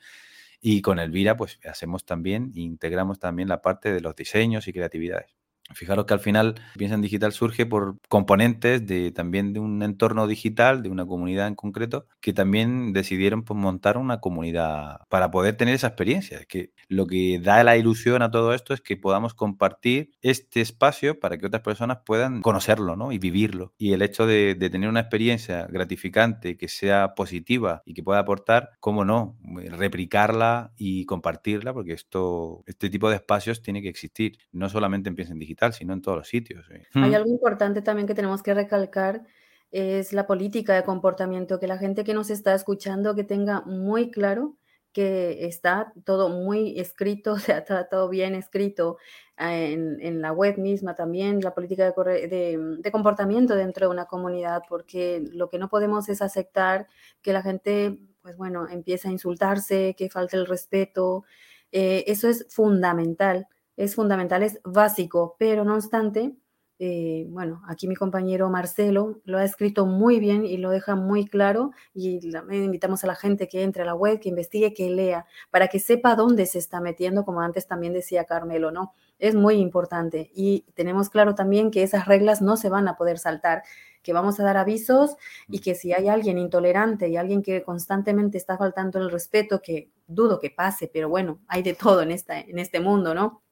Y 0.60 0.82
con 0.82 0.98
Elvira, 0.98 1.36
pues 1.36 1.60
hacemos 1.64 2.04
también, 2.04 2.50
integramos 2.54 3.18
también 3.18 3.48
la 3.48 3.62
parte 3.62 3.92
de 3.92 4.00
los 4.00 4.16
diseños 4.16 4.66
y 4.66 4.72
creatividades. 4.72 5.36
Fijaros 5.72 6.04
que 6.04 6.14
al 6.14 6.20
final 6.20 6.56
Piensa 6.76 6.94
en 6.94 7.00
Digital 7.00 7.32
surge 7.32 7.64
por 7.64 7.96
componentes 8.08 8.86
de 8.86 9.12
también 9.12 9.54
de 9.54 9.60
un 9.60 9.82
entorno 9.82 10.26
digital, 10.26 10.82
de 10.82 10.90
una 10.90 11.06
comunidad 11.06 11.48
en 11.48 11.54
concreto, 11.54 12.06
que 12.20 12.34
también 12.34 12.92
decidieron 12.92 13.44
pues, 13.44 13.58
montar 13.58 13.96
una 13.96 14.20
comunidad 14.20 15.00
para 15.08 15.30
poder 15.30 15.56
tener 15.56 15.74
esa 15.74 15.88
experiencia. 15.88 16.44
que 16.46 16.72
lo 16.88 17.06
que 17.06 17.40
da 17.42 17.64
la 17.64 17.78
ilusión 17.78 18.20
a 18.20 18.30
todo 18.30 18.52
esto 18.52 18.74
es 18.74 18.82
que 18.82 18.96
podamos 18.98 19.32
compartir 19.32 20.12
este 20.20 20.60
espacio 20.60 21.18
para 21.18 21.38
que 21.38 21.46
otras 21.46 21.62
personas 21.62 21.98
puedan 22.04 22.42
conocerlo 22.42 22.94
¿no? 22.94 23.10
y 23.10 23.18
vivirlo. 23.18 23.72
Y 23.78 23.94
el 23.94 24.02
hecho 24.02 24.26
de, 24.26 24.54
de 24.54 24.70
tener 24.70 24.88
una 24.90 25.00
experiencia 25.00 25.66
gratificante, 25.66 26.58
que 26.58 26.68
sea 26.68 27.14
positiva 27.14 27.82
y 27.86 27.94
que 27.94 28.02
pueda 28.02 28.20
aportar, 28.20 28.70
cómo 28.80 29.04
no, 29.04 29.38
replicarla 29.78 30.72
y 30.76 31.06
compartirla, 31.06 31.72
porque 31.72 31.94
esto, 31.94 32.62
este 32.66 32.90
tipo 32.90 33.08
de 33.08 33.16
espacios 33.16 33.62
tiene 33.62 33.80
que 33.80 33.88
existir, 33.88 34.38
no 34.52 34.68
solamente 34.68 35.08
en 35.08 35.16
Piensa 35.16 35.32
en 35.32 35.38
Digital 35.38 35.53
sino 35.72 35.92
en 35.92 36.02
todos 36.02 36.18
los 36.18 36.28
sitios. 36.28 36.66
Hay 36.94 37.14
algo 37.14 37.30
importante 37.30 37.82
también 37.82 38.06
que 38.06 38.14
tenemos 38.14 38.42
que 38.42 38.54
recalcar, 38.54 39.22
es 39.70 40.12
la 40.12 40.26
política 40.26 40.74
de 40.74 40.84
comportamiento, 40.84 41.58
que 41.58 41.66
la 41.66 41.78
gente 41.78 42.04
que 42.04 42.14
nos 42.14 42.30
está 42.30 42.54
escuchando 42.54 43.14
que 43.14 43.24
tenga 43.24 43.62
muy 43.62 44.10
claro 44.10 44.56
que 44.94 45.46
está 45.46 45.92
todo 46.04 46.30
muy 46.30 46.78
escrito, 46.78 47.32
o 47.34 47.38
sea, 47.38 47.58
está 47.58 47.86
todo 47.88 48.08
bien 48.08 48.34
escrito 48.34 48.96
en, 49.36 50.00
en 50.00 50.22
la 50.22 50.32
web 50.32 50.56
misma 50.56 50.94
también, 50.94 51.40
la 51.40 51.52
política 51.52 51.84
de, 51.84 52.28
de, 52.28 52.76
de, 52.78 52.92
comportamiento 52.92 53.56
dentro 53.56 53.86
de 53.86 53.92
una 53.92 54.06
comunidad, 54.06 54.62
porque 54.68 55.22
lo 55.32 55.50
que 55.50 55.58
no 55.58 55.68
podemos 55.68 56.08
es 56.08 56.22
aceptar 56.22 56.86
que 57.20 57.32
la 57.32 57.42
gente, 57.42 57.98
pues 58.22 58.36
bueno, 58.36 58.68
empiece 58.68 59.08
a 59.08 59.10
insultarse, 59.10 59.94
que 59.98 60.08
falte 60.08 60.36
el 60.36 60.46
respeto. 60.46 61.24
Eh, 61.72 62.04
eso 62.06 62.28
es 62.28 62.46
fundamental 62.48 63.48
es 63.76 63.94
fundamental, 63.94 64.42
es 64.42 64.60
básico, 64.64 65.36
pero 65.38 65.64
no 65.64 65.74
obstante, 65.74 66.34
eh, 66.80 67.26
bueno, 67.28 67.62
aquí 67.68 67.86
mi 67.86 67.94
compañero 67.94 68.50
Marcelo 68.50 69.20
lo 69.24 69.38
ha 69.38 69.44
escrito 69.44 69.86
muy 69.86 70.18
bien 70.18 70.44
y 70.44 70.56
lo 70.56 70.70
deja 70.70 70.96
muy 70.96 71.24
claro 71.24 71.70
y 71.94 72.18
invitamos 72.50 73.04
a 73.04 73.06
la 73.06 73.14
gente 73.14 73.46
que 73.46 73.62
entre 73.62 73.84
a 73.84 73.86
la 73.86 73.94
web, 73.94 74.18
que 74.18 74.28
investigue, 74.28 74.74
que 74.74 74.90
lea, 74.90 75.24
para 75.50 75.68
que 75.68 75.78
sepa 75.78 76.16
dónde 76.16 76.46
se 76.46 76.58
está 76.58 76.80
metiendo, 76.80 77.24
como 77.24 77.40
antes 77.42 77.68
también 77.68 77.92
decía 77.92 78.24
Carmelo, 78.24 78.72
¿no? 78.72 78.92
Es 79.20 79.36
muy 79.36 79.54
importante 79.54 80.30
y 80.34 80.66
tenemos 80.74 81.10
claro 81.10 81.36
también 81.36 81.70
que 81.70 81.84
esas 81.84 82.06
reglas 82.06 82.42
no 82.42 82.56
se 82.56 82.68
van 82.68 82.88
a 82.88 82.96
poder 82.96 83.18
saltar 83.18 83.62
que 84.02 84.12
vamos 84.12 84.38
a 84.38 84.44
dar 84.44 84.56
avisos 84.58 85.16
y 85.48 85.60
que 85.60 85.74
si 85.74 85.92
hay 85.92 86.08
alguien 86.08 86.38
intolerante 86.38 87.08
y 87.08 87.16
alguien 87.16 87.42
que 87.42 87.62
constantemente 87.62 88.36
está 88.36 88.58
faltando 88.58 88.98
el 88.98 89.10
respeto, 89.10 89.62
que 89.62 89.90
dudo 90.06 90.40
que 90.40 90.50
pase, 90.50 90.90
pero 90.92 91.08
bueno, 91.08 91.40
hay 91.48 91.62
de 91.62 91.74
todo 91.74 92.02
en, 92.02 92.10
esta, 92.10 92.38
en 92.38 92.58
este 92.58 92.80
mundo, 92.80 93.14
¿no? 93.14 93.42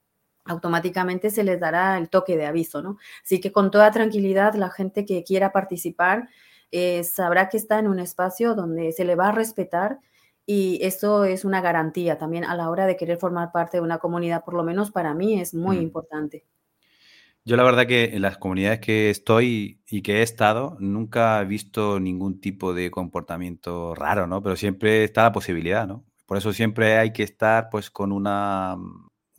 Automáticamente 0.45 1.31
se 1.31 1.45
les 1.45 1.61
dará 1.61 1.97
el 1.99 2.09
toque 2.09 2.37
de 2.37 2.47
aviso, 2.47 2.83
¿no? 2.83 2.99
Así 3.23 3.41
que 3.41 3.53
con 3.53 3.71
toda 3.71 3.91
tranquilidad 3.91 4.55
la 4.55 4.71
gente 4.71 5.05
que 5.05 5.25
quiera 5.25 5.53
participar 5.53 6.29
eh, 6.71 7.05
sabrá 7.05 7.49
que 7.49 7.57
está 7.57 7.79
en 7.79 7.87
un 7.87 7.99
espacio 7.99 8.55
donde 8.55 8.93
se 8.93 9.05
le 9.05 9.15
va 9.15 9.29
a 9.29 9.33
respetar 9.33 10.01
y 10.45 10.79
eso 10.83 11.25
es 11.25 11.45
una 11.45 11.61
garantía 11.61 12.19
también 12.19 12.45
a 12.45 12.57
la 12.57 12.71
hora 12.71 12.87
de 12.87 12.97
querer 12.97 13.19
formar 13.19 13.53
parte 13.53 13.77
de 13.77 13.83
una 13.83 13.99
comunidad, 13.99 14.45
por 14.45 14.55
lo 14.55 14.65
menos 14.65 14.91
para 14.91 15.15
mí 15.15 15.41
es 15.41 15.55
muy 15.55 15.79
mm. 15.79 15.83
importante. 15.83 16.45
Yo 17.45 17.57
la 17.57 17.65
verdad 17.65 17.87
que 17.87 18.05
en 18.15 18.23
las 18.23 18.39
comunidades 18.39 18.81
que 18.81 19.11
estoy 19.11 19.81
y 19.89 20.03
que 20.03 20.19
he 20.19 20.23
estado, 20.23 20.77
nunca 20.79 21.41
he 21.41 21.45
visto 21.45 21.99
ningún 21.99 22.41
tipo 22.41 22.73
de 22.73 22.91
comportamiento 22.91 23.97
raro, 23.97 24.29
¿no? 24.29 24.43
Pero 24.43 24.55
siempre 24.55 25.03
está 25.03 25.25
la 25.25 25.33
posibilidad, 25.33 25.87
¿no? 25.87 26.05
Por 26.27 26.39
eso 26.39 26.53
siempre 26.53 26.99
hay 26.99 27.13
que 27.13 27.25
estar 27.25 27.69
pues 27.69 27.91
con 27.91 28.13
una 28.13 28.77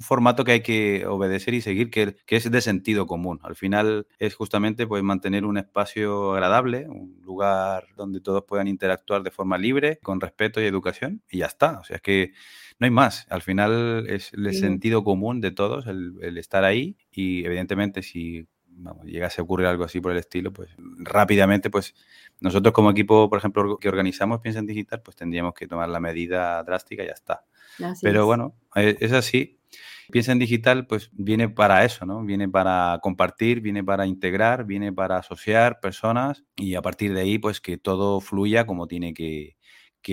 formato 0.04 0.44
que 0.44 0.52
hay 0.52 0.62
que 0.62 1.06
obedecer 1.08 1.54
y 1.54 1.62
seguir, 1.62 1.90
que, 1.90 2.16
que, 2.26 2.36
es 2.36 2.50
de 2.50 2.62
sentido 2.62 3.08
común. 3.08 3.40
Al 3.44 3.56
final 3.56 4.08
es 4.20 4.36
justamente 4.36 4.86
pues, 4.86 5.04
mantener 5.04 5.46
un 5.46 5.58
espacio 5.58 6.34
agradable, 6.34 6.88
un 6.88 7.20
lugar 7.24 7.88
donde 7.98 8.22
todos 8.22 8.44
puedan 8.44 8.68
interactuar 8.68 9.24
de 9.24 9.32
forma 9.32 9.58
libre, 9.58 10.00
con 10.04 10.22
respeto 10.22 10.62
y 10.62 10.66
educación, 10.66 11.24
y 11.30 11.40
ya 11.40 11.48
está. 11.48 11.80
O 11.80 11.84
sea, 11.84 11.96
es 11.96 12.02
que 12.02 12.34
no 12.80 12.86
hay 12.86 12.92
más. 12.92 13.26
Al 13.30 13.42
final 13.42 14.06
es 14.10 14.34
el 14.34 14.54
sentido 14.54 15.04
común 15.04 15.42
de 15.42 15.52
todos 15.52 15.88
el, 15.88 16.38
estar 16.38 16.64
ahí 16.64 16.98
y 17.12 17.46
evidentemente 17.46 18.02
si 18.02 18.48
vamos, 18.68 19.06
llegase 19.06 19.42
a 19.42 19.44
ocurrir 19.44 19.68
algo 19.68 19.84
así 19.84 20.02
por 20.02 20.12
el 20.12 20.18
estilo, 20.18 20.52
pues 20.52 20.70
rápidamente, 20.98 21.70
pues 21.70 21.94
nosotros 22.40 22.74
como 22.74 22.92
equipo, 22.92 23.30
por 23.30 23.38
ejemplo, 23.38 23.78
que 23.78 23.88
organizamos 23.88 24.42
Piensa 24.42 24.60
en 24.60 24.66
Digital, 24.66 25.02
pues 25.02 25.16
tendríamos 25.16 25.54
que 25.54 25.68
tomar 25.68 25.90
la 25.90 26.00
medida 26.00 26.62
drástica 26.64 27.04
y 27.04 27.08
ya 27.08 27.14
está. 27.14 27.46
Pero 28.02 28.26
bueno, 28.26 28.56
e, 28.76 28.98
es 29.00 29.12
así 29.14 29.60
Piensa 30.12 30.32
en 30.32 30.40
digital, 30.40 30.88
pues 30.88 31.10
viene 31.14 31.50
para 31.50 31.86
eso, 31.86 32.06
¿no? 32.06 32.24
Viene 32.24 32.50
para 32.50 33.00
compartir, 33.02 33.62
viene 33.62 33.84
para 33.84 34.06
integrar, 34.06 34.66
viene 34.66 34.92
para 34.92 35.18
asociar 35.18 35.80
personas 35.80 36.44
y 36.56 36.76
a 36.76 36.82
partir 36.82 37.14
de 37.14 37.22
ahí, 37.22 37.40
pues 37.40 37.62
que 37.62 37.78
todo 37.78 38.20
fluya 38.22 38.66
como 38.66 38.88
tiene 38.88 39.14
que, 39.14 39.56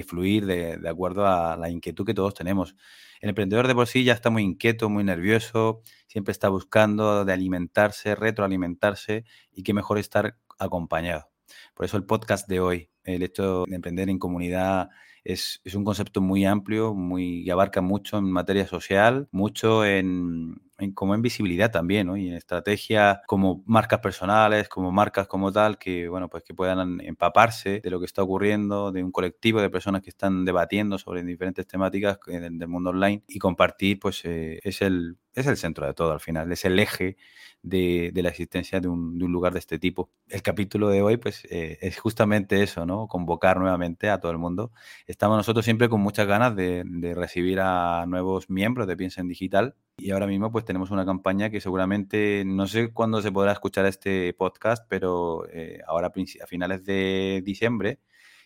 fluir 0.06 0.46
de, 0.46 0.76
de, 0.76 0.88
acuerdo 0.88 1.26
a 1.26 1.56
la 1.56 1.68
inquietud 1.70 2.06
que 2.06 2.14
todos 2.14 2.34
tenemos. 2.34 2.76
El 3.20 3.30
emprendedor 3.30 3.66
de 3.66 3.74
por 3.74 3.86
sí 3.86 4.04
ya 4.04 4.14
está 4.14 4.30
muy 4.30 4.42
inquieto, 4.42 4.88
muy 4.88 5.04
nervioso, 5.04 5.82
siempre 6.06 6.32
está 6.32 6.48
buscando 6.48 7.24
de 7.24 7.32
alimentarse, 7.32 8.14
retroalimentarse 8.14 9.24
y 9.52 9.62
qué 9.62 9.74
mejor 9.74 9.98
estar 9.98 10.36
acompañado. 10.58 11.30
Por 11.74 11.86
eso 11.86 11.96
el 11.96 12.04
podcast 12.04 12.48
de 12.48 12.60
hoy, 12.60 12.90
el 13.04 13.22
hecho 13.22 13.64
de 13.66 13.76
emprender 13.76 14.08
en 14.08 14.18
comunidad 14.18 14.88
es, 15.32 15.60
un 15.74 15.84
concepto 15.84 16.20
muy 16.20 16.44
amplio, 16.44 16.94
muy, 16.94 17.48
abarca 17.50 17.80
mucho 17.80 18.18
en 18.18 18.30
materia 18.30 18.66
social, 18.66 19.28
mucho 19.30 19.84
en, 19.84 20.60
como 20.94 21.14
en 21.14 21.22
visibilidad 21.22 21.70
también, 21.70 22.06
¿no? 22.06 22.16
Y 22.16 22.28
en 22.28 22.34
estrategia 22.34 23.22
como 23.26 23.62
marcas 23.66 24.00
personales, 24.00 24.68
como 24.68 24.92
marcas 24.92 25.26
como 25.26 25.52
tal, 25.52 25.78
que, 25.78 26.08
bueno, 26.08 26.28
pues 26.28 26.42
que 26.42 26.54
puedan 26.54 27.00
empaparse 27.00 27.80
de 27.82 27.90
lo 27.90 28.00
que 28.00 28.06
está 28.06 28.22
ocurriendo, 28.22 28.92
de 28.92 29.04
un 29.04 29.12
colectivo 29.12 29.60
de 29.60 29.70
personas 29.70 30.02
que 30.02 30.10
están 30.10 30.44
debatiendo 30.44 30.98
sobre 30.98 31.22
diferentes 31.22 31.66
temáticas 31.66 32.18
del, 32.26 32.68
mundo 32.68 32.90
online 32.90 33.22
y 33.26 33.38
compartir, 33.38 33.98
pues 33.98 34.24
eh, 34.24 34.60
es, 34.62 34.82
el, 34.82 35.16
es 35.34 35.46
el 35.46 35.56
centro 35.56 35.86
de 35.86 35.94
todo 35.94 36.12
al 36.12 36.20
final, 36.20 36.50
es 36.52 36.64
el 36.64 36.78
eje 36.78 37.16
de, 37.62 38.12
la 38.14 38.30
existencia 38.30 38.80
de 38.80 38.88
un, 38.88 39.18
lugar 39.18 39.52
de 39.52 39.58
este 39.58 39.78
tipo. 39.78 40.10
El 40.28 40.42
capítulo 40.42 40.88
de 40.88 41.02
hoy, 41.02 41.16
pues, 41.18 41.44
eh, 41.50 41.78
es 41.80 41.98
justamente 41.98 42.62
eso, 42.62 42.86
¿no? 42.86 43.06
Convocar 43.08 43.58
nuevamente 43.58 44.10
a 44.10 44.18
todo 44.18 44.32
el 44.32 44.38
mundo. 44.38 44.72
Estamos 45.06 45.36
nosotros 45.36 45.64
siempre 45.64 45.88
con 45.88 46.00
muchas 46.00 46.26
ganas 46.26 46.56
de, 46.56 46.84
recibir 47.14 47.60
a 47.60 48.06
nuevos 48.06 48.48
miembros 48.50 48.86
de 48.86 48.96
Piensa 48.96 49.20
en 49.20 49.28
Digital 49.28 49.74
y 49.98 50.10
ahora 50.12 50.26
mismo, 50.26 50.50
pues, 50.50 50.64
tenemos 50.64 50.90
una 50.90 51.04
campaña 51.04 51.50
que 51.50 51.60
seguramente, 51.60 52.44
no 52.46 52.66
sé 52.66 52.92
cuándo 52.92 53.22
se 53.22 53.32
podrá 53.32 53.52
escuchar 53.52 53.86
este 53.86 54.32
podcast, 54.34 54.86
pero 54.88 55.46
eh, 55.50 55.80
ahora 55.86 56.08
a 56.42 56.46
finales 56.46 56.84
de 56.84 57.42
diciembre 57.44 58.00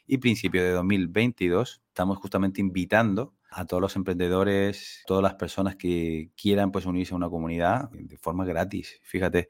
y 0.07 0.19
principio 0.19 0.63
de 0.63 0.71
2022 0.73 1.83
estamos 1.89 2.19
justamente 2.19 2.61
invitando 2.61 3.35
a 3.55 3.67
todos 3.67 3.81
los 3.81 3.97
emprendedores, 3.97 5.03
todas 5.07 5.23
las 5.23 5.35
personas 5.35 5.77
que 5.77 6.31
quieran 6.37 6.73
pues 6.73 6.87
unirse 6.87 7.15
a 7.15 7.17
una 7.17 7.31
comunidad 7.31 7.89
de 7.91 8.17
forma 8.19 8.45
gratis. 8.45 9.01
Fíjate, 9.03 9.49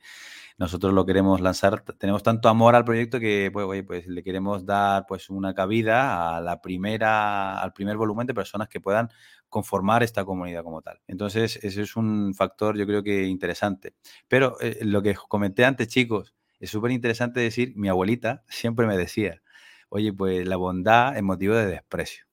nosotros 0.59 0.93
lo 0.93 1.07
queremos 1.07 1.41
lanzar, 1.41 1.83
tenemos 1.99 2.23
tanto 2.23 2.49
amor 2.49 2.75
al 2.75 2.85
proyecto 2.85 3.19
que 3.19 3.51
pues, 3.53 3.83
pues 3.87 4.07
le 4.07 4.23
queremos 4.23 4.67
dar 4.67 5.07
pues 5.09 5.31
una 5.31 5.55
cabida 5.55 6.37
a 6.37 6.41
la 6.41 6.61
primera, 6.61 7.61
al 7.61 7.73
primer 7.73 7.97
volumen 7.97 8.27
de 8.27 8.35
personas 8.35 8.69
que 8.69 8.81
puedan 8.81 9.09
conformar 9.49 10.03
esta 10.03 10.25
comunidad 10.25 10.63
como 10.63 10.83
tal. 10.83 11.01
Entonces, 11.07 11.57
ese 11.63 11.83
es 11.83 11.97
un 11.97 12.35
factor 12.35 12.77
yo 12.77 12.87
creo 12.87 13.03
que 13.03 13.25
interesante. 13.25 13.95
Pero 14.29 14.61
eh, 14.61 14.79
lo 14.83 15.03
que 15.03 15.15
comenté 15.15 15.65
antes, 15.65 15.89
chicos, 15.89 16.35
es 16.61 16.71
súper 16.71 16.91
interesante 16.91 17.41
decir, 17.41 17.73
mi 17.77 17.89
abuelita 17.89 18.45
siempre 18.49 18.87
me 18.87 18.97
decía, 18.97 19.43
oye, 19.89 20.13
pues 20.13 20.47
la 20.47 20.57
bondad 20.57 21.17
es 21.17 21.23
motivo 21.23 21.55
de 21.55 21.67
desprecio. 21.67 22.27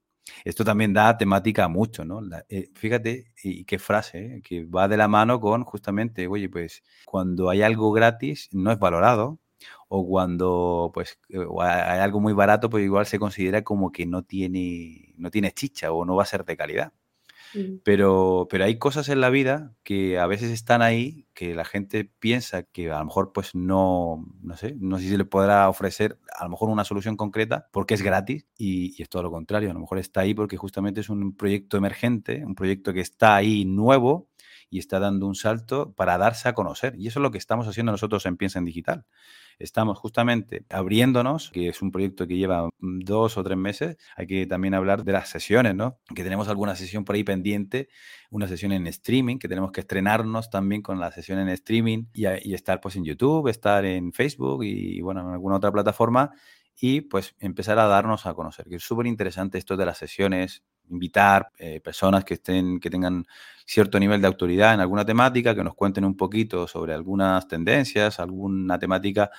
Esto 0.46 0.64
también 0.66 0.94
da 0.94 1.18
temática 1.18 1.66
a 1.66 1.68
mucho, 1.68 2.06
¿no? 2.06 2.22
Eh, 2.50 2.70
fíjate, 2.76 3.32
y 3.44 3.66
qué 3.66 3.80
frase, 3.80 4.38
¿eh? 4.38 4.42
que 4.44 4.66
va 4.66 4.88
de 4.88 4.98
la 4.98 5.08
mano 5.08 5.40
con 5.40 5.64
justamente, 5.64 6.28
oye, 6.28 6.50
pues 6.50 6.84
cuando 7.06 7.50
hay 7.50 7.62
algo 7.62 7.92
gratis 7.92 8.50
no 8.52 8.72
es 8.72 8.80
valorado, 8.80 9.40
o 9.90 10.08
cuando 10.08 10.92
pues 10.94 11.20
hay 11.60 12.00
algo 12.00 12.20
muy 12.20 12.34
barato, 12.34 12.70
pues 12.70 12.84
igual 12.84 13.06
se 13.06 13.20
considera 13.20 13.64
como 13.64 13.92
que 13.92 14.06
no 14.06 14.24
tiene, 14.24 15.14
no 15.18 15.30
tiene 15.32 15.52
chicha 15.52 15.92
o 15.92 16.06
no 16.06 16.16
va 16.16 16.24
a 16.24 16.26
ser 16.26 16.46
de 16.46 16.58
calidad. 16.58 16.94
Pero, 17.84 18.48
pero 18.50 18.64
hay 18.64 18.78
cosas 18.78 19.10
en 19.10 19.22
la 19.22 19.30
vida 19.30 19.76
que 19.84 20.20
a 20.20 20.28
veces 20.28 20.52
están 20.52 20.82
ahí, 20.82 21.28
que 21.34 21.54
la 21.56 21.66
gente 21.66 22.06
piensa 22.06 22.64
que 22.64 22.92
a 22.92 23.00
lo 23.00 23.06
mejor 23.06 23.34
pues 23.34 23.56
no, 23.56 24.26
no 24.42 24.58
sé, 24.58 24.76
no 24.80 24.98
sé 24.98 25.04
si 25.04 25.10
se 25.10 25.18
le 25.18 25.26
podrá 25.26 25.70
ofrecer 25.70 26.20
a 26.38 26.44
lo 26.44 26.50
mejor 26.50 26.70
una 26.70 26.84
solución 26.84 27.18
concreta 27.18 27.68
porque 27.72 27.94
es 27.94 28.02
gratis 28.02 28.48
y, 28.58 28.96
y, 28.98 29.02
es 29.02 29.10
todo 29.10 29.24
lo 29.24 29.32
contrario, 29.32 29.70
a 29.70 29.74
lo 29.74 29.80
mejor 29.80 29.98
está 30.00 30.22
ahí 30.22 30.34
porque 30.34 30.58
justamente 30.58 31.02
es 31.02 31.10
un 31.10 31.36
proyecto 31.36 31.78
emergente, 31.78 32.44
un 32.46 32.56
proyecto 32.56 32.94
que 32.94 33.02
está 33.02 33.36
ahí 33.36 33.66
nuevo 33.66 34.30
y 34.72 34.80
está 34.80 35.00
dando 35.00 35.28
un 35.28 35.36
salto 35.36 35.94
para 35.94 36.18
darse 36.18 36.50
a 36.50 36.54
conocer. 36.54 36.96
Y 36.98 37.08
eso 37.08 37.20
es 37.20 37.22
lo 37.22 37.30
que 37.30 37.38
estamos 37.38 37.68
haciendo 37.68 37.92
nosotros 37.92 38.26
en 38.26 38.38
Piensa 38.38 38.58
en 38.58 38.66
Digital 38.66 39.06
estamos 39.64 39.98
justamente 39.98 40.66
abriéndonos, 40.70 41.52
que 41.52 41.70
es 41.70 41.82
un 41.82 41.92
proyecto 41.92 42.28
que 42.28 42.38
lleva 42.38 42.70
dos 42.80 43.38
o 43.38 43.44
tres 43.44 43.58
meses. 43.58 43.98
Hay 44.16 44.28
que 44.28 44.46
también 44.46 44.74
hablar 44.74 45.04
de 45.04 45.12
las 45.12 45.30
sesiones, 45.30 45.76
¿no? 45.76 46.00
Que 46.14 46.24
tenemos 46.24 46.48
alguna 46.48 46.76
sesión 46.76 47.06
por 47.06 47.16
ahí 47.16 47.24
pendiente, 47.24 47.90
una 48.30 48.48
sesión 48.48 48.72
en 48.72 48.88
streaming, 48.88 49.38
que 49.38 49.48
tenemos 49.48 49.72
que 49.72 49.82
estrenarnos 49.82 50.50
también 50.50 50.82
con 50.82 51.00
la 51.00 51.12
sesión 51.12 51.40
en 51.40 51.50
streaming 51.50 52.06
y, 52.14 52.26
estar 52.54 52.82
pues 52.82 52.96
en 52.96 53.06
YouTube, 53.06 53.48
estar 53.48 53.86
en 53.86 54.12
Facebook 54.14 54.64
y 54.64 55.02
bueno, 55.02 55.22
en 55.22 55.34
alguna 55.34 55.58
otra 55.58 55.72
plataforma 55.72 56.32
y 56.80 57.02
pues 57.02 57.36
empezar 57.40 57.78
a 57.80 57.86
darnos 57.86 58.26
a 58.26 58.34
conocer, 58.34 58.68
que 58.68 58.78
es 58.78 58.84
súper 58.84 59.06
interesante 59.06 59.58
esto 59.58 59.78
de 59.78 59.86
las 59.86 59.98
sesiones, 59.98 60.64
invitar 60.90 61.52
eh, 61.58 61.80
personas 61.80 62.26
que 62.26 62.36
estén, 62.36 62.80
que 62.80 62.90
tengan 62.90 63.26
cierto 63.66 64.00
nivel 64.00 64.22
de 64.22 64.28
autoridad 64.28 64.74
en 64.74 64.80
alguna 64.80 65.06
temática, 65.06 65.56
que 65.56 65.64
nos 65.64 65.76
cuenten 65.76 66.06
un 66.06 66.16
poquito 66.16 66.68
sobre 66.68 66.94
algunas 66.94 67.48
tendencias, 67.48 68.20
alguna 68.20 68.80
temática 68.80 69.32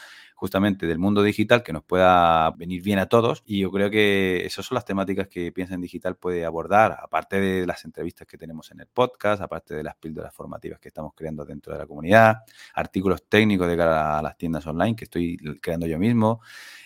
justamente 0.43 0.87
del 0.89 0.99
mundo 0.99 1.23
digital 1.23 1.63
que 1.63 1.73
nos 1.73 1.85
pueda 1.85 2.51
venir 2.51 2.83
bien 2.83 2.99
a 2.99 3.07
todos. 3.07 3.45
Y 3.47 3.61
yo 3.61 3.71
creo 3.71 3.91
que 3.91 4.45
esas 4.45 4.67
son 4.67 4.75
las 4.75 4.85
temáticas 4.85 5.29
que 5.29 5.53
Piensa 5.53 5.75
en 5.75 5.81
Digital 5.81 6.17
puede 6.17 6.45
abordar, 6.45 6.99
aparte 7.01 7.41
de 7.41 7.65
las 7.65 7.85
entrevistas 7.85 8.27
que 8.27 8.37
tenemos 8.37 8.73
en 8.73 8.81
el 8.81 8.89
podcast, 8.89 9.41
aparte 9.41 9.77
de 9.77 9.85
las 9.85 9.95
píldoras 9.95 10.35
formativas 10.35 10.81
que 10.81 10.89
estamos 10.89 11.13
creando 11.15 11.45
dentro 11.45 11.73
de 11.73 11.79
la 11.79 11.87
comunidad, 11.87 12.39
artículos 12.75 13.23
técnicos 13.29 13.69
de 13.69 13.77
cara 13.77 14.19
a 14.19 14.23
las 14.23 14.37
tiendas 14.37 14.67
online 14.67 14.97
que 14.97 15.05
estoy 15.05 15.39
creando 15.61 15.87
yo 15.87 15.97
mismo. 15.97 16.41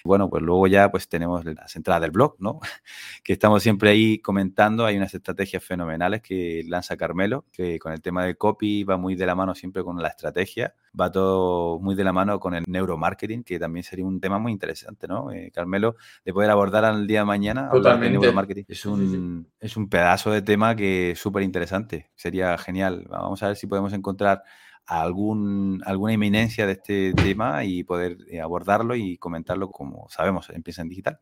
Bueno, 0.05 0.29
pues 0.29 0.43
luego 0.43 0.67
ya 0.67 0.91
pues 0.91 1.09
tenemos 1.09 1.43
las 1.47 1.75
entradas 1.77 2.03
del 2.03 2.11
blog, 2.11 2.37
¿no? 2.39 2.61
que 3.25 3.33
estamos 3.33 3.63
siempre 3.63 3.89
ahí 3.89 4.19
comentando. 4.19 4.85
Hay 4.85 4.99
unas 4.99 5.15
estrategias 5.15 5.65
fenomenales 5.65 6.21
que 6.21 6.63
lanza 6.69 6.99
Carmelo, 7.27 7.45
que 7.53 7.79
con 7.79 7.93
el 7.93 8.01
tema 8.01 8.25
del 8.25 8.37
copy 8.37 8.85
va 8.85 8.97
muy 8.97 9.15
de 9.15 9.27
la 9.27 9.35
mano 9.35 9.55
siempre 9.55 9.83
con 9.83 10.01
la 10.01 10.09
estrategia 10.09 10.75
va 10.99 11.11
todo 11.11 11.79
muy 11.79 11.95
de 11.95 12.05
la 12.05 12.13
mano 12.13 12.41
con 12.41 12.55
el 12.55 12.65
neuromarketing, 12.67 13.45
que 13.45 13.59
también 13.59 13.85
sería 13.85 14.07
un 14.07 14.19
tema 14.19 14.39
muy 14.39 14.53
interesante, 14.53 15.07
¿no? 15.07 15.31
Eh, 15.31 15.51
Carmelo, 15.53 15.97
de 16.25 16.33
poder 16.33 16.51
abordar 16.51 16.87
al 16.87 17.07
día 17.07 17.19
de 17.19 17.25
mañana 17.27 17.69
Totalmente. 17.71 18.15
el 18.15 18.21
neuromarketing. 18.21 18.65
Es 18.67 18.87
un, 18.87 19.47
es 19.61 19.77
un 19.77 19.91
pedazo 19.91 20.31
de 20.31 20.41
tema 20.41 20.75
que 20.75 21.11
es 21.11 21.19
súper 21.19 21.43
interesante. 21.43 22.11
Sería 22.15 22.57
genial. 22.57 23.07
Vamos 23.11 23.43
a 23.43 23.49
ver 23.49 23.57
si 23.57 23.67
podemos 23.67 23.93
encontrar 23.93 24.43
algún, 24.87 25.83
alguna 25.85 26.15
eminencia 26.15 26.65
de 26.65 26.73
este 26.73 27.13
tema 27.13 27.65
y 27.65 27.85
poder 27.85 28.17
eh, 28.31 28.41
abordarlo 28.41 28.95
y 28.95 29.19
comentarlo 29.19 29.71
como 29.71 30.09
sabemos, 30.09 30.49
empieza 30.51 30.81
en 30.81 30.89
digital. 30.89 31.19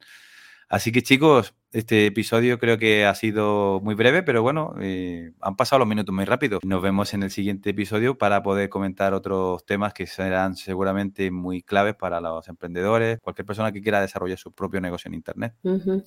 Así 0.68 0.92
que 0.92 1.02
chicos, 1.02 1.54
este 1.74 2.06
episodio 2.06 2.60
creo 2.60 2.78
que 2.78 3.04
ha 3.04 3.14
sido 3.16 3.80
muy 3.82 3.96
breve, 3.96 4.22
pero 4.22 4.42
bueno, 4.42 4.74
eh, 4.80 5.32
han 5.40 5.56
pasado 5.56 5.80
los 5.80 5.88
minutos 5.88 6.14
muy 6.14 6.24
rápido. 6.24 6.60
Nos 6.62 6.80
vemos 6.80 7.12
en 7.14 7.24
el 7.24 7.32
siguiente 7.32 7.70
episodio 7.70 8.16
para 8.16 8.44
poder 8.44 8.68
comentar 8.68 9.12
otros 9.12 9.66
temas 9.66 9.92
que 9.92 10.06
serán 10.06 10.54
seguramente 10.54 11.32
muy 11.32 11.62
claves 11.62 11.96
para 11.96 12.20
los 12.20 12.46
emprendedores, 12.48 13.18
cualquier 13.20 13.44
persona 13.44 13.72
que 13.72 13.82
quiera 13.82 14.00
desarrollar 14.00 14.38
su 14.38 14.52
propio 14.52 14.80
negocio 14.80 15.08
en 15.08 15.14
Internet. 15.14 15.54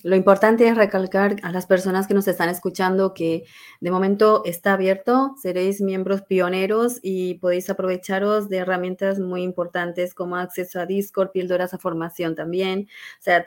Lo 0.04 0.16
importante 0.16 0.70
es 0.70 0.78
recalcar 0.78 1.36
a 1.44 1.52
las 1.52 1.66
personas 1.66 2.08
que 2.08 2.14
nos 2.14 2.30
están 2.30 2.48
escuchando 2.48 3.14
que 3.14 3.44
de 3.82 3.92
momento 3.92 4.44
está 4.46 4.74
abierto, 4.74 5.36
seréis 5.42 5.82
miembros 5.82 6.22
pioneros 6.22 7.00
y 7.02 7.36
podéis 7.36 7.70
aprovecharos 7.70 8.48
de 8.48 8.60
herramientas 8.60 9.20
muy 9.20 9.44
importantes 9.44 10.14
como 10.14 10.38
acceso 10.38 10.80
a 10.80 10.86
Discord, 10.86 11.32
píldoras 11.32 11.74
a 11.74 11.78
formación 11.78 12.36
también. 12.36 12.88
O 13.20 13.24
sea, 13.24 13.44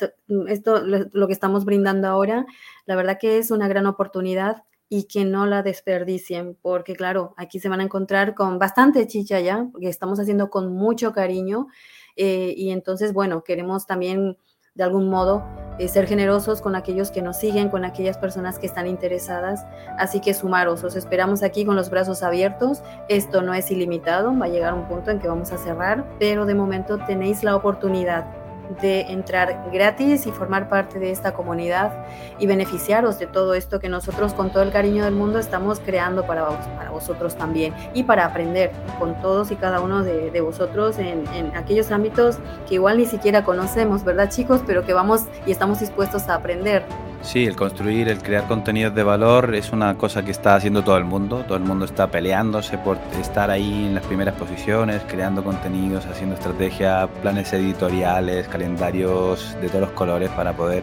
esto 0.49 0.83
lo 0.85 1.27
que 1.27 1.33
estamos 1.33 1.65
brindando 1.65 2.10
ahora, 2.11 2.47
la 2.87 2.97
verdad 2.97 3.19
que 3.19 3.39
es 3.39 3.51
una 3.51 3.69
gran 3.69 3.87
oportunidad 3.87 4.65
y 4.93 5.05
que 5.05 5.25
no 5.25 5.47
la 5.47 5.63
desperdicien, 5.63 6.59
porque 6.61 6.97
claro, 6.97 7.33
aquí 7.37 7.61
se 7.61 7.69
van 7.69 7.81
a 7.81 7.85
encontrar 7.85 8.35
con 8.35 8.59
bastante 8.59 9.07
chicha 9.07 9.39
ya, 9.41 9.69
porque 9.71 9.89
estamos 9.89 10.19
haciendo 10.19 10.51
con 10.51 10.73
mucho 10.75 11.13
cariño 11.13 11.69
eh, 12.17 12.53
y 12.57 12.71
entonces, 12.71 13.13
bueno, 13.13 13.45
queremos 13.45 13.87
también 13.87 14.37
de 14.75 14.85
algún 14.85 15.09
modo 15.09 15.45
eh, 15.79 15.89
ser 15.89 16.07
generosos 16.07 16.61
con 16.61 16.75
aquellos 16.75 17.11
que 17.11 17.23
nos 17.23 17.37
siguen, 17.37 17.69
con 17.69 17.85
aquellas 17.85 18.19
personas 18.19 18.59
que 18.59 18.67
están 18.67 18.87
interesadas, 18.87 19.65
así 19.97 20.21
que 20.21 20.35
sumaros, 20.35 20.83
os 20.83 20.97
esperamos 20.97 21.43
aquí 21.43 21.65
con 21.65 21.77
los 21.77 21.89
brazos 21.89 22.23
abiertos, 22.23 22.83
esto 23.09 23.43
no 23.43 23.55
es 23.55 23.71
ilimitado, 23.71 24.37
va 24.37 24.47
a 24.47 24.49
llegar 24.49 24.75
un 24.75 24.89
punto 24.89 25.11
en 25.11 25.21
que 25.21 25.29
vamos 25.29 25.53
a 25.53 25.59
cerrar, 25.59 26.05
pero 26.19 26.47
de 26.47 26.55
momento 26.55 26.99
tenéis 27.07 27.45
la 27.45 27.57
oportunidad 27.57 28.40
de 28.81 29.03
entrar 29.03 29.71
gratis 29.73 30.27
y 30.27 30.31
formar 30.31 30.69
parte 30.69 30.99
de 30.99 31.11
esta 31.11 31.33
comunidad 31.33 31.93
y 32.39 32.47
beneficiaros 32.47 33.19
de 33.19 33.27
todo 33.27 33.55
esto 33.55 33.81
que 33.81 33.89
nosotros 33.89 34.33
con 34.35 34.51
todo 34.51 34.63
el 34.63 34.71
cariño 34.71 35.05
del 35.05 35.15
mundo 35.15 35.39
estamos 35.39 35.81
creando 35.81 36.27
para, 36.27 36.49
para 36.77 36.91
vosotros 36.91 37.37
también 37.37 37.75
y 37.95 38.05
para 38.05 38.25
aprender 38.25 38.71
con 38.99 39.21
todos 39.21 39.51
y 39.51 39.57
cada 39.57 39.81
uno 39.81 40.05
de, 40.05 40.31
de 40.31 40.41
vosotros 40.41 40.99
en, 40.99 41.27
en, 41.35 41.57
aquellos 41.57 41.91
ámbitos 41.91 42.39
que 42.69 42.77
igual 42.77 42.99
ni 42.99 43.07
siquiera 43.07 43.45
conocemos, 43.45 44.05
¿verdad 44.05 44.31
chicos? 44.31 44.63
Pero 44.67 44.85
que 44.85 44.93
vamos 44.93 45.25
y 45.47 45.51
estamos 45.51 45.81
dispuestos 45.81 46.29
a 46.29 46.37
aprender. 46.37 46.85
Sí, 47.23 47.45
el 47.47 47.55
construir, 47.55 48.09
el 48.09 48.23
crear 48.23 48.49
contenidos 48.49 48.95
de 48.95 49.03
valor 49.03 49.55
es 49.55 49.73
una 49.73 49.97
cosa 49.97 50.25
que 50.25 50.31
está 50.31 50.55
haciendo 50.55 50.83
todo 50.83 50.97
el 50.97 51.05
mundo. 51.05 51.45
Todo 51.47 51.59
el 51.59 51.63
mundo 51.63 51.85
está 51.85 52.11
peleándose 52.11 52.79
por 52.79 52.99
estar 53.21 53.51
ahí 53.51 53.87
en 53.87 53.95
las 53.95 54.05
primeras 54.07 54.35
posiciones, 54.35 55.03
creando 55.07 55.45
contenidos, 55.45 56.07
haciendo 56.07 56.35
estrategias, 56.35 57.09
planes 57.21 57.53
editoriales, 57.53 58.49
calendarios 58.49 59.55
de 59.61 59.69
todos 59.69 59.83
los 59.83 59.91
colores 59.91 60.31
para 60.31 60.55
poder 60.55 60.83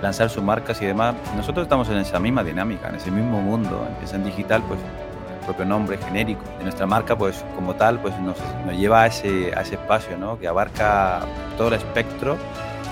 lanzar 0.00 0.30
sus 0.30 0.42
marcas 0.42 0.80
y 0.80 0.86
demás. 0.86 1.16
Nosotros 1.36 1.64
estamos 1.64 1.88
en 1.88 1.98
esa 1.98 2.20
misma 2.20 2.44
dinámica, 2.44 2.88
en 2.88 2.94
ese 2.94 3.10
mismo 3.10 3.40
mundo. 3.40 3.84
Empieza 3.88 4.16
en 4.16 4.24
digital, 4.24 4.62
pues 4.68 4.78
el 4.80 5.44
propio 5.44 5.64
nombre 5.64 5.98
genérico 5.98 6.44
de 6.58 6.62
nuestra 6.62 6.86
marca, 6.86 7.18
pues 7.18 7.44
como 7.56 7.74
tal, 7.74 7.98
pues 7.98 8.16
nos, 8.20 8.36
nos 8.64 8.76
lleva 8.76 9.02
a 9.02 9.06
ese, 9.08 9.52
a 9.54 9.62
ese 9.62 9.74
espacio, 9.74 10.16
¿no? 10.16 10.38
Que 10.38 10.46
abarca 10.46 11.22
todo 11.58 11.68
el 11.68 11.74
espectro 11.74 12.38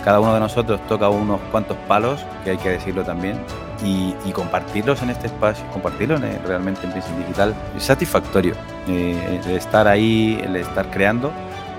cada 0.05 0.21
uno 0.21 0.35
de 0.35 0.41
nosotros 0.41 0.81
toca 0.89 1.09
unos 1.09 1.41
cuantos 1.51 1.77
palos, 1.89 2.25
que 2.45 2.51
hay 2.51 2.57
que 2.59 2.71
decirlo 2.71 3.05
también, 3.05 3.39
y, 3.85 4.15
compartirlos 4.33 5.03
en 5.03 5.11
este 5.11 5.27
espacio, 5.27 5.65
compartirlos 5.73 6.21
realmente 6.47 6.87
en 6.87 6.93
Piensa 6.93 7.17
Digital, 7.17 7.55
es 7.77 7.83
satisfactorio. 7.83 8.55
Eh, 8.89 9.41
el 9.45 9.51
estar 9.53 9.89
ahí, 9.89 10.41
el 10.43 10.57
estar 10.57 10.91
creando 10.91 11.33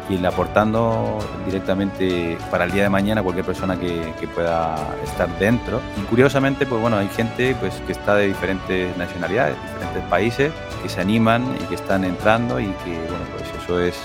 y 0.10 0.25
aportando 0.25 1.19
directamente 1.45 2.38
para 2.49 2.65
el 2.65 2.71
día 2.71 2.84
de 2.84 2.89
mañana 2.89 3.23
cualquier 3.23 3.45
persona 3.45 3.79
que, 3.79 4.12
pueda 4.36 4.75
estar 5.03 5.27
dentro. 5.39 5.79
Y 5.97 6.01
curiosamente, 6.05 6.65
pues 6.65 6.81
bueno, 6.81 6.97
hay 6.97 7.07
gente 7.10 7.55
pues, 7.60 7.75
que 7.86 7.93
está 7.93 8.15
de 8.15 8.27
diferentes 8.27 8.95
nacionalidades, 8.97 9.55
diferentes 9.73 10.03
países, 10.10 10.51
que 10.81 10.89
se 10.89 11.01
animan 11.01 11.43
y 11.62 11.65
que 11.65 11.75
están 11.75 12.03
entrando 12.03 12.60
y 12.60 12.67
que, 12.84 12.91
bueno, 12.91 13.25
pues 13.38 13.63
eso 13.63 13.79
es 13.79 13.95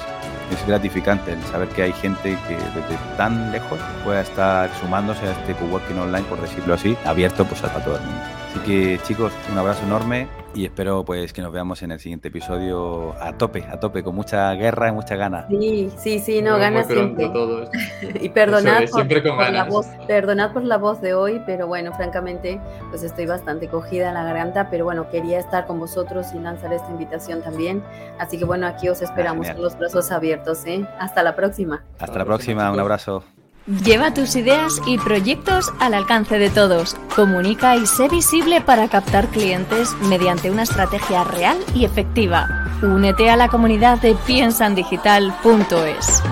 es 0.50 0.66
gratificante 0.66 1.32
el 1.32 1.42
saber 1.44 1.68
que 1.68 1.82
hay 1.82 1.92
gente 1.92 2.38
que 2.46 2.54
desde 2.54 2.98
tan 3.16 3.52
lejos 3.52 3.78
pueda 4.04 4.20
estar 4.20 4.70
sumándose 4.80 5.26
a 5.26 5.32
este 5.32 5.54
coworking 5.54 5.98
online, 5.98 6.26
por 6.28 6.40
decirlo 6.40 6.74
así, 6.74 6.96
abierto 7.04 7.44
pues 7.44 7.62
a 7.64 7.68
todo 7.82 7.96
el 7.96 8.02
mundo. 8.02 8.45
Así 8.56 8.64
que 8.64 8.98
chicos, 9.02 9.34
un 9.52 9.58
abrazo 9.58 9.84
enorme 9.84 10.28
y 10.54 10.64
espero 10.64 11.04
pues 11.04 11.34
que 11.34 11.42
nos 11.42 11.52
veamos 11.52 11.82
en 11.82 11.90
el 11.90 12.00
siguiente 12.00 12.28
episodio 12.28 13.12
a 13.20 13.36
tope, 13.36 13.62
a 13.70 13.78
tope, 13.78 14.02
con 14.02 14.14
mucha 14.14 14.50
guerra 14.54 14.88
y 14.88 14.92
mucha 14.92 15.14
ganas. 15.14 15.44
Sí, 15.50 15.90
sí, 15.98 16.18
sí, 16.20 16.40
no, 16.40 16.56
ganas 16.56 16.86
siempre. 16.86 17.26
y 18.20 18.30
perdonad, 18.30 18.84
por, 18.88 19.52
la 19.52 19.64
voz, 19.64 19.86
perdonad 20.06 20.54
por 20.54 20.64
la 20.64 20.78
voz 20.78 21.02
de 21.02 21.12
hoy, 21.12 21.42
pero 21.44 21.66
bueno, 21.66 21.92
francamente, 21.92 22.58
pues 22.88 23.02
estoy 23.02 23.26
bastante 23.26 23.68
cogida 23.68 24.08
en 24.08 24.14
la 24.14 24.24
garganta, 24.24 24.70
pero 24.70 24.86
bueno, 24.86 25.10
quería 25.10 25.38
estar 25.38 25.66
con 25.66 25.78
vosotros 25.78 26.28
y 26.34 26.38
lanzar 26.38 26.72
esta 26.72 26.90
invitación 26.90 27.42
también. 27.42 27.82
Así 28.18 28.38
que 28.38 28.46
bueno, 28.46 28.66
aquí 28.66 28.88
os 28.88 29.02
esperamos 29.02 29.50
con 29.50 29.60
los 29.60 29.76
brazos 29.78 30.10
abiertos, 30.10 30.64
¿eh? 30.64 30.86
Hasta 30.98 31.22
la 31.22 31.36
próxima. 31.36 31.84
Hasta 31.98 32.18
la 32.18 32.24
próxima, 32.24 32.70
un 32.72 32.80
abrazo. 32.80 33.22
Lleva 33.66 34.14
tus 34.14 34.36
ideas 34.36 34.80
y 34.86 34.96
proyectos 34.96 35.72
al 35.80 35.94
alcance 35.94 36.38
de 36.38 36.50
todos. 36.50 36.94
Comunica 37.16 37.74
y 37.74 37.84
sé 37.84 38.08
visible 38.08 38.60
para 38.60 38.86
captar 38.88 39.26
clientes 39.26 39.92
mediante 40.02 40.52
una 40.52 40.62
estrategia 40.62 41.24
real 41.24 41.58
y 41.74 41.84
efectiva. 41.84 42.46
Únete 42.80 43.28
a 43.28 43.36
la 43.36 43.48
comunidad 43.48 44.00
de 44.00 44.14
piensandigital.es. 44.24 46.22